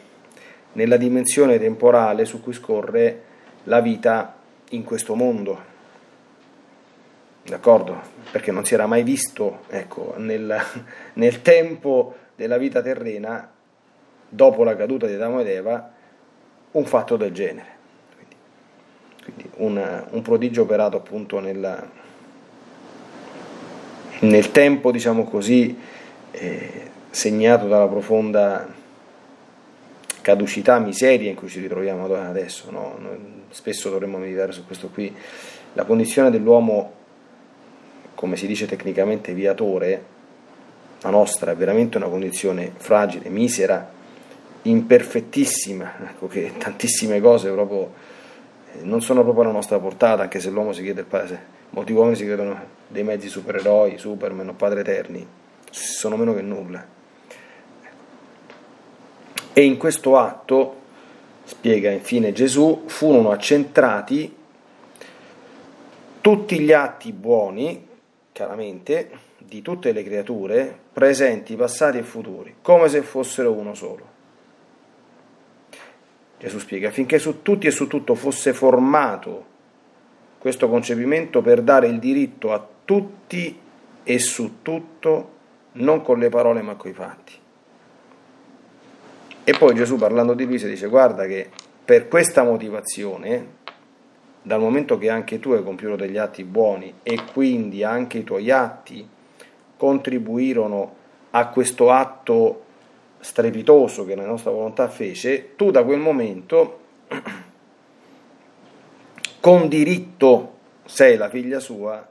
nella 0.73 0.97
dimensione 0.97 1.59
temporale 1.59 2.25
su 2.25 2.41
cui 2.41 2.53
scorre 2.53 3.21
la 3.65 3.79
vita 3.79 4.35
in 4.69 4.83
questo 4.83 5.15
mondo. 5.15 5.71
D'accordo? 7.45 8.01
Perché 8.31 8.51
non 8.51 8.65
si 8.65 8.73
era 8.73 8.85
mai 8.85 9.03
visto 9.03 9.61
ecco, 9.69 10.15
nel, 10.17 10.55
nel 11.13 11.41
tempo 11.41 12.15
della 12.35 12.57
vita 12.57 12.81
terrena, 12.81 13.51
dopo 14.29 14.63
la 14.63 14.75
caduta 14.75 15.05
di 15.05 15.13
Adamo 15.13 15.41
ed 15.41 15.47
Eva, 15.47 15.91
un 16.71 16.85
fatto 16.85 17.17
del 17.17 17.31
genere. 17.31 17.71
Quindi 19.23 19.49
un, 19.57 20.05
un 20.09 20.21
prodigio 20.21 20.63
operato 20.63 20.97
appunto 20.97 21.39
nella, 21.39 21.85
nel 24.19 24.51
tempo, 24.51 24.91
diciamo 24.91 25.23
così, 25.25 25.77
eh, 26.31 26.91
segnato 27.09 27.67
dalla 27.67 27.87
profonda 27.87 28.67
caducità, 30.21 30.79
miseria 30.79 31.29
in 31.29 31.35
cui 31.35 31.49
ci 31.49 31.59
ritroviamo 31.59 32.05
adesso. 32.05 32.71
No? 32.71 33.41
spesso 33.49 33.89
dovremmo 33.91 34.17
meditare 34.17 34.51
su 34.51 34.65
questo 34.65 34.89
qui. 34.89 35.15
La 35.73 35.85
condizione 35.85 36.31
dell'uomo, 36.31 36.91
come 38.23 38.37
si 38.37 38.47
dice 38.47 38.65
tecnicamente, 38.65 39.33
viatore, 39.33 40.05
la 41.01 41.09
nostra 41.09 41.51
è 41.51 41.55
veramente 41.57 41.97
una 41.97 42.07
condizione 42.07 42.71
fragile, 42.77 43.27
misera, 43.27 43.91
imperfettissima, 44.61 45.95
ecco 46.07 46.27
che 46.27 46.53
tantissime 46.57 47.19
cose 47.19 47.51
proprio 47.51 47.91
non 48.83 49.01
sono 49.01 49.23
proprio 49.23 49.43
alla 49.43 49.51
nostra 49.51 49.77
portata, 49.77 50.21
anche 50.21 50.39
se 50.39 50.49
l'uomo 50.51 50.71
si 50.71 50.83
chiede 50.83 51.01
il 51.01 51.05
padre, 51.05 51.45
molti 51.71 51.91
uomini 51.91 52.15
si 52.15 52.23
credono 52.23 52.57
dei 52.87 53.03
mezzi 53.03 53.27
supereroi, 53.27 53.97
Superman 53.97 54.47
o 54.47 54.53
Padre 54.53 54.79
Eterni, 54.79 55.27
sono 55.69 56.15
meno 56.15 56.33
che 56.33 56.41
nulla. 56.41 56.85
E 59.51 59.61
in 59.65 59.75
questo 59.75 60.17
atto, 60.17 60.75
spiega 61.43 61.91
infine 61.91 62.31
Gesù, 62.31 62.83
furono 62.85 63.31
accentrati 63.31 64.33
tutti 66.21 66.59
gli 66.61 66.71
atti 66.71 67.11
buoni, 67.11 67.91
chiaramente, 68.33 69.09
di 69.37 69.61
tutte 69.61 69.93
le 69.93 70.03
creature, 70.03 70.77
presenti, 70.91 71.55
passati 71.55 71.99
e 71.99 72.03
futuri, 72.03 72.55
come 72.61 72.89
se 72.89 73.01
fossero 73.03 73.53
uno 73.53 73.73
solo. 73.73 74.11
Gesù 76.39 76.59
spiega, 76.59 76.89
affinché 76.89 77.19
su 77.19 77.41
tutti 77.41 77.67
e 77.67 77.71
su 77.71 77.87
tutto 77.87 78.15
fosse 78.15 78.53
formato 78.53 79.51
questo 80.39 80.67
concepimento 80.67 81.41
per 81.41 81.61
dare 81.61 81.87
il 81.87 81.99
diritto 81.99 82.51
a 82.51 82.67
tutti 82.83 83.57
e 84.03 84.19
su 84.19 84.61
tutto, 84.61 85.31
non 85.73 86.01
con 86.01 86.19
le 86.19 86.27
parole 86.27 86.61
ma 86.61 86.75
con 86.75 86.91
i 86.91 86.93
fatti. 86.93 87.33
E 89.45 89.57
poi 89.57 89.73
Gesù 89.75 89.95
parlando 89.95 90.33
di 90.33 90.45
lui 90.45 90.59
si 90.59 90.67
dice, 90.67 90.87
guarda 90.87 91.25
che 91.25 91.49
per 91.85 92.07
questa 92.07 92.43
motivazione, 92.43 93.61
dal 94.43 94.59
momento 94.59 94.97
che 94.97 95.09
anche 95.09 95.39
tu 95.39 95.51
hai 95.51 95.63
compiuto 95.63 95.95
degli 95.95 96.17
atti 96.17 96.43
buoni 96.43 96.95
e 97.01 97.17
quindi 97.31 97.83
anche 97.83 98.19
i 98.19 98.23
tuoi 98.23 98.51
atti 98.51 99.07
contribuirono 99.77 100.95
a 101.31 101.47
questo 101.47 101.89
atto 101.89 102.61
strepitoso 103.19 104.05
che 104.05 104.15
la 104.15 104.25
nostra 104.25 104.51
volontà 104.51 104.89
fece, 104.89 105.55
tu 105.55 105.71
da 105.71 105.83
quel 105.83 105.99
momento 105.99 106.79
con 109.39 109.67
diritto 109.69 110.51
sei 110.85 111.15
la 111.15 111.29
figlia 111.29 111.59
sua 111.59 112.05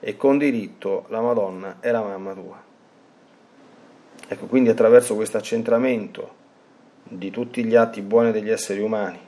e 0.00 0.16
con 0.16 0.38
diritto 0.38 1.06
la 1.08 1.20
Madonna 1.20 1.76
è 1.80 1.90
la 1.92 2.02
mamma 2.02 2.32
tua. 2.34 2.62
Ecco, 4.28 4.46
quindi 4.46 4.70
attraverso 4.70 5.14
questo 5.14 5.36
accentramento 5.36 6.34
di 7.04 7.30
tutti 7.30 7.64
gli 7.64 7.76
atti 7.76 8.02
buoni 8.02 8.32
degli 8.32 8.50
esseri 8.50 8.80
umani, 8.80 9.18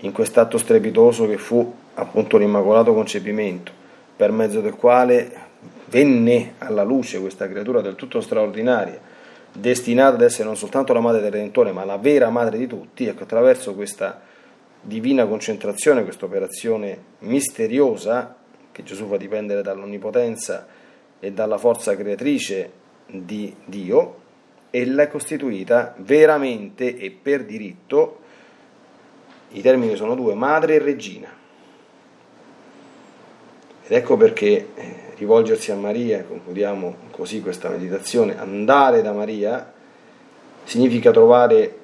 in 0.00 0.12
quest'atto 0.12 0.58
strepitoso 0.58 1.26
che 1.26 1.38
fu 1.38 1.74
appunto 1.94 2.36
l'immacolato 2.36 2.94
concepimento, 2.94 3.72
per 4.16 4.32
mezzo 4.32 4.60
del 4.60 4.74
quale 4.74 5.48
venne 5.86 6.54
alla 6.58 6.82
luce 6.82 7.20
questa 7.20 7.48
creatura 7.48 7.80
del 7.80 7.96
tutto 7.96 8.20
straordinaria, 8.20 8.98
destinata 9.52 10.14
ad 10.14 10.22
essere 10.22 10.44
non 10.44 10.56
soltanto 10.56 10.92
la 10.92 11.00
madre 11.00 11.20
del 11.20 11.32
Redentore, 11.32 11.72
ma 11.72 11.84
la 11.84 11.98
vera 11.98 12.30
madre 12.30 12.56
di 12.56 12.66
tutti, 12.66 13.06
ecco, 13.06 13.24
attraverso 13.24 13.74
questa 13.74 14.20
divina 14.80 15.26
concentrazione, 15.26 16.04
questa 16.04 16.24
operazione 16.24 16.98
misteriosa 17.20 18.36
che 18.72 18.82
Gesù 18.82 19.06
fa 19.06 19.16
dipendere 19.16 19.62
dall'onnipotenza 19.62 20.66
e 21.18 21.32
dalla 21.32 21.58
forza 21.58 21.94
creatrice 21.96 22.70
di 23.06 23.54
Dio, 23.64 24.18
ella 24.70 25.02
è 25.02 25.08
costituita 25.08 25.94
veramente 25.98 26.96
e 26.96 27.10
per 27.10 27.44
diritto, 27.44 28.19
i 29.52 29.62
termini 29.62 29.96
sono 29.96 30.14
due, 30.14 30.34
madre 30.34 30.74
e 30.74 30.78
regina. 30.78 31.28
Ed 33.82 33.96
ecco 33.96 34.16
perché 34.16 34.68
eh, 34.74 34.96
rivolgersi 35.16 35.72
a 35.72 35.76
Maria, 35.76 36.24
concludiamo 36.24 36.94
così 37.10 37.40
questa 37.40 37.68
meditazione, 37.68 38.38
andare 38.38 39.02
da 39.02 39.12
Maria 39.12 39.72
significa 40.64 41.10
trovare 41.10 41.78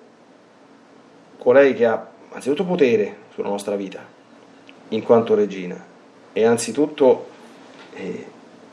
colei 1.39 1.75
che 1.75 1.87
ha 1.87 2.07
anzitutto 2.31 2.65
potere 2.65 3.17
sulla 3.33 3.49
nostra 3.49 3.77
vita, 3.77 4.05
in 4.89 5.03
quanto 5.03 5.35
regina 5.35 5.85
e 6.33 6.45
anzitutto 6.45 7.27
eh, 7.95 8.27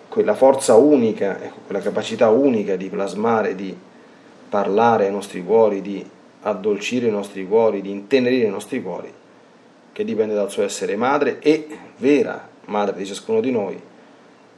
quella 0.09 0.35
forza 0.35 0.75
unica, 0.75 1.41
ecco, 1.41 1.61
quella 1.65 1.81
capacità 1.81 2.29
unica 2.29 2.75
di 2.75 2.89
plasmare, 2.89 3.55
di 3.55 3.75
parlare 4.49 5.05
ai 5.07 5.11
nostri 5.11 5.43
cuori, 5.43 5.81
di 5.81 6.07
addolcire 6.43 7.07
i 7.07 7.11
nostri 7.11 7.45
cuori, 7.47 7.81
di 7.81 7.89
intenerire 7.89 8.47
i 8.47 8.49
nostri 8.49 8.81
cuori, 8.81 9.11
che 9.91 10.03
dipende 10.03 10.33
dal 10.33 10.49
suo 10.49 10.63
essere 10.63 10.95
madre 10.95 11.39
e 11.39 11.67
vera 11.97 12.47
madre 12.65 12.95
di 12.97 13.05
ciascuno 13.05 13.41
di 13.41 13.51
noi, 13.51 13.79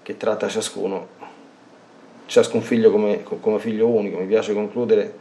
che 0.04 0.18
tratta 0.18 0.48
ciascuno, 0.48 1.08
ciascun 2.26 2.62
figlio 2.62 2.92
come, 2.92 3.24
come 3.24 3.60
figlio 3.60 3.88
unico. 3.88 4.20
Mi 4.20 4.28
piace 4.28 4.54
concludere 4.54 5.14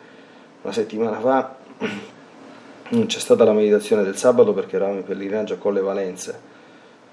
una 0.63 0.73
settimana 0.73 1.21
fa, 1.21 1.57
c'è 3.07 3.19
stata 3.19 3.45
la 3.45 3.53
meditazione 3.53 4.03
del 4.03 4.17
sabato 4.17 4.53
perché 4.53 4.77
eravamo 4.77 4.99
in 4.99 5.05
pellegrinaggio 5.05 5.55
a 5.55 5.59
Colle 5.59 5.81
Valenza 5.81 6.53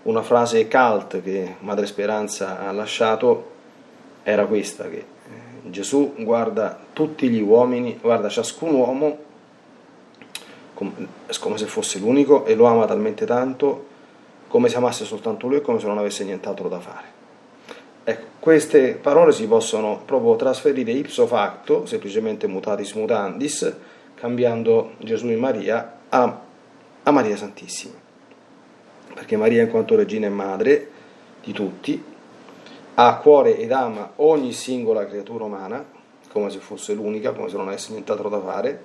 una 0.03 0.23
frase 0.23 0.67
cult 0.67 1.21
che 1.21 1.55
Madre 1.59 1.85
Speranza 1.85 2.59
ha 2.59 2.71
lasciato 2.71 3.49
era 4.23 4.45
questa, 4.45 4.89
che 4.89 4.97
eh, 4.97 5.69
Gesù 5.69 6.13
guarda 6.17 6.79
tutti 6.93 7.29
gli 7.29 7.41
uomini, 7.41 7.99
guarda 8.01 8.29
ciascun 8.29 8.73
uomo 8.73 9.17
come 11.39 11.57
se 11.57 11.65
fosse 11.65 11.99
l'unico 11.99 12.45
e 12.45 12.55
lo 12.55 12.65
ama 12.65 12.85
talmente 12.85 13.25
tanto 13.25 13.87
come 14.47 14.67
se 14.67 14.77
amasse 14.77 15.05
soltanto 15.05 15.47
lui 15.47 15.57
e 15.57 15.61
come 15.61 15.79
se 15.79 15.87
non 15.87 15.97
avesse 15.97 16.23
nient'altro 16.23 16.67
da 16.67 16.79
fare. 16.79 17.19
Ecco, 18.03 18.25
queste 18.39 18.95
parole 18.95 19.31
si 19.31 19.47
possono 19.47 20.01
proprio 20.03 20.35
trasferire 20.35 20.91
ipso 20.91 21.27
facto, 21.27 21.85
semplicemente 21.85 22.47
mutatis 22.47 22.93
mutandis, 22.93 23.73
cambiando 24.15 24.93
Gesù 24.97 25.27
in 25.29 25.39
Maria 25.39 25.99
a, 26.09 26.39
a 27.03 27.11
Maria 27.11 27.37
Santissima 27.37 28.09
perché 29.13 29.37
Maria 29.37 29.63
in 29.63 29.69
quanto 29.69 29.95
regina 29.95 30.25
e 30.25 30.29
madre 30.29 30.89
di 31.43 31.51
tutti 31.51 32.03
ha 32.95 33.07
a 33.07 33.17
cuore 33.17 33.57
ed 33.57 33.71
ama 33.71 34.13
ogni 34.17 34.53
singola 34.53 35.05
creatura 35.05 35.43
umana 35.43 35.99
come 36.31 36.49
se 36.49 36.59
fosse 36.59 36.93
l'unica, 36.93 37.33
come 37.33 37.49
se 37.49 37.57
non 37.57 37.67
avesse 37.67 37.91
nient'altro 37.91 38.29
da 38.29 38.39
fare 38.39 38.83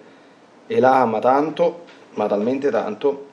e 0.66 0.80
la 0.80 1.00
ama 1.00 1.18
tanto, 1.18 1.84
ma 2.14 2.26
talmente 2.26 2.70
tanto 2.70 3.24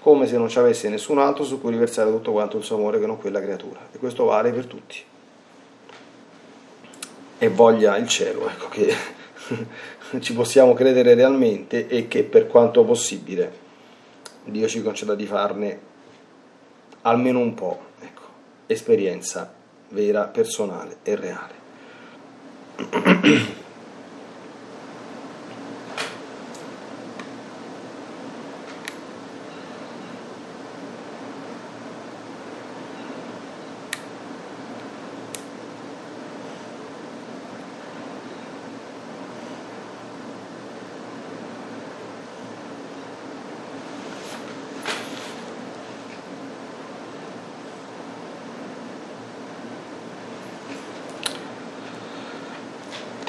come 0.00 0.26
se 0.26 0.36
non 0.36 0.48
ci 0.48 0.58
avesse 0.58 0.88
nessun 0.88 1.18
altro 1.18 1.44
su 1.44 1.60
cui 1.60 1.70
riversare 1.70 2.10
tutto 2.10 2.32
quanto 2.32 2.58
il 2.58 2.62
suo 2.62 2.76
amore 2.76 3.00
che 3.00 3.06
non 3.06 3.18
quella 3.18 3.40
creatura 3.40 3.80
e 3.90 3.98
questo 3.98 4.24
vale 4.24 4.52
per 4.52 4.66
tutti 4.66 5.02
e 7.38 7.48
voglia 7.48 7.96
il 7.96 8.06
cielo 8.06 8.46
ecco 8.50 8.68
che 8.68 8.94
ci 10.20 10.34
possiamo 10.34 10.74
credere 10.74 11.14
realmente 11.14 11.88
e 11.88 12.06
che 12.06 12.22
per 12.22 12.48
quanto 12.48 12.84
possibile 12.84 13.62
Dio 14.44 14.68
ci 14.68 14.82
conceda 14.82 15.14
di 15.14 15.24
farne 15.24 15.80
almeno 17.02 17.38
un 17.38 17.54
po', 17.54 17.80
ecco, 18.00 18.22
esperienza 18.66 19.52
vera, 19.88 20.24
personale 20.24 20.98
e 21.02 21.16
reale. 21.16 21.62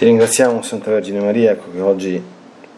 Ringraziamo 0.06 0.62
Santa 0.62 0.92
Vergine 0.92 1.20
Maria, 1.20 1.50
ecco 1.50 1.72
che 1.72 1.80
oggi 1.82 2.24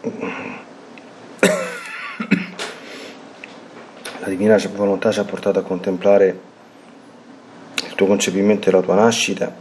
la 4.20 4.28
Divina 4.28 4.56
Volontà 4.74 5.12
ci 5.12 5.18
ha 5.18 5.24
portato 5.24 5.58
a 5.58 5.62
contemplare 5.62 6.40
il 7.86 7.94
tuo 7.94 8.06
concepimento 8.06 8.70
e 8.70 8.72
la 8.72 8.80
tua 8.80 8.94
nascita, 8.94 9.54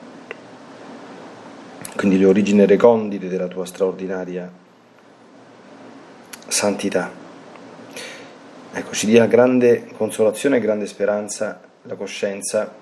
quindi 1.97 2.17
le 2.17 2.23
origini 2.23 2.65
recondite 2.65 3.27
della 3.27 3.47
tua 3.47 3.65
straordinaria 3.65 4.49
santità. 6.47 7.11
Ecco, 8.71 8.93
ci 8.93 9.07
dia 9.07 9.25
grande 9.25 9.87
consolazione 9.97 10.55
e 10.55 10.61
grande 10.61 10.87
speranza 10.87 11.59
la 11.81 11.95
coscienza 11.95 12.73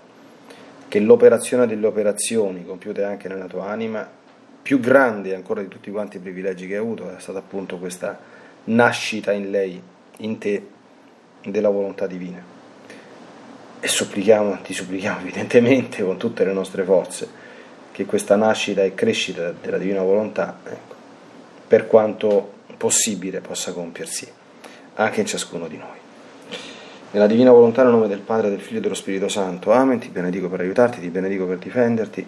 che 0.88 1.00
l'operazione 1.00 1.65
delle 1.65 1.88
operazioni 1.88 2.63
compiute 2.63 3.04
anche 3.04 3.28
nella 3.28 3.48
tua 3.48 3.65
anima 3.65 4.21
più 4.65 4.80
grande 4.80 5.36
ancora 5.36 5.62
di 5.62 5.67
tutti 5.67 5.91
quanti 5.91 6.17
i 6.17 6.19
privilegi 6.19 6.65
che 6.65 6.73
hai 6.73 6.80
avuto 6.80 7.15
è 7.15 7.19
stata 7.19 7.38
appunto 7.38 7.78
questa 7.78 8.17
nascita 8.63 9.32
in 9.32 9.51
lei, 9.51 9.80
in 10.17 10.39
te, 10.39 10.67
della 11.43 11.69
volontà 11.69 12.08
divina. 12.08 12.41
E 13.80 13.88
supplichiamo, 13.88 14.62
ti 14.63 14.73
supplichiamo 14.73 15.19
evidentemente 15.21 16.04
con 16.04 16.17
tutte 16.17 16.43
le 16.43 16.51
nostre 16.51 16.84
forze 16.84 17.30
che 17.91 18.06
questa 18.06 18.36
nascita 18.36 18.82
e 18.82 18.95
crescita 18.95 19.51
della 19.51 19.78
divina 19.78 20.01
volontà, 20.01 20.58
ecco, 20.63 20.95
per 21.67 21.86
quanto 21.86 22.54
possibile, 22.75 23.41
possa 23.41 23.71
compiersi 23.71 24.28
anche 24.95 25.19
in 25.19 25.28
ciascuno 25.28 25.67
di 25.67 25.78
noi. 25.78 25.99
Nella 27.12 27.28
divina 27.28 27.51
volontà, 27.51 27.84
nel 27.84 27.91
nome 27.91 28.08
del 28.08 28.17
Padre, 28.17 28.49
del 28.49 28.62
Figlio 28.62 28.80
e 28.80 28.82
dello 28.82 28.95
Spirito 28.95 29.28
Santo. 29.28 29.71
Amen. 29.71 29.99
Ti 29.99 30.10
benedico 30.10 30.49
per 30.49 30.62
aiutarti, 30.62 30.99
ti 30.99 31.10
benedico 31.10 31.45
per 31.45 31.60
difenderti. 31.60 32.28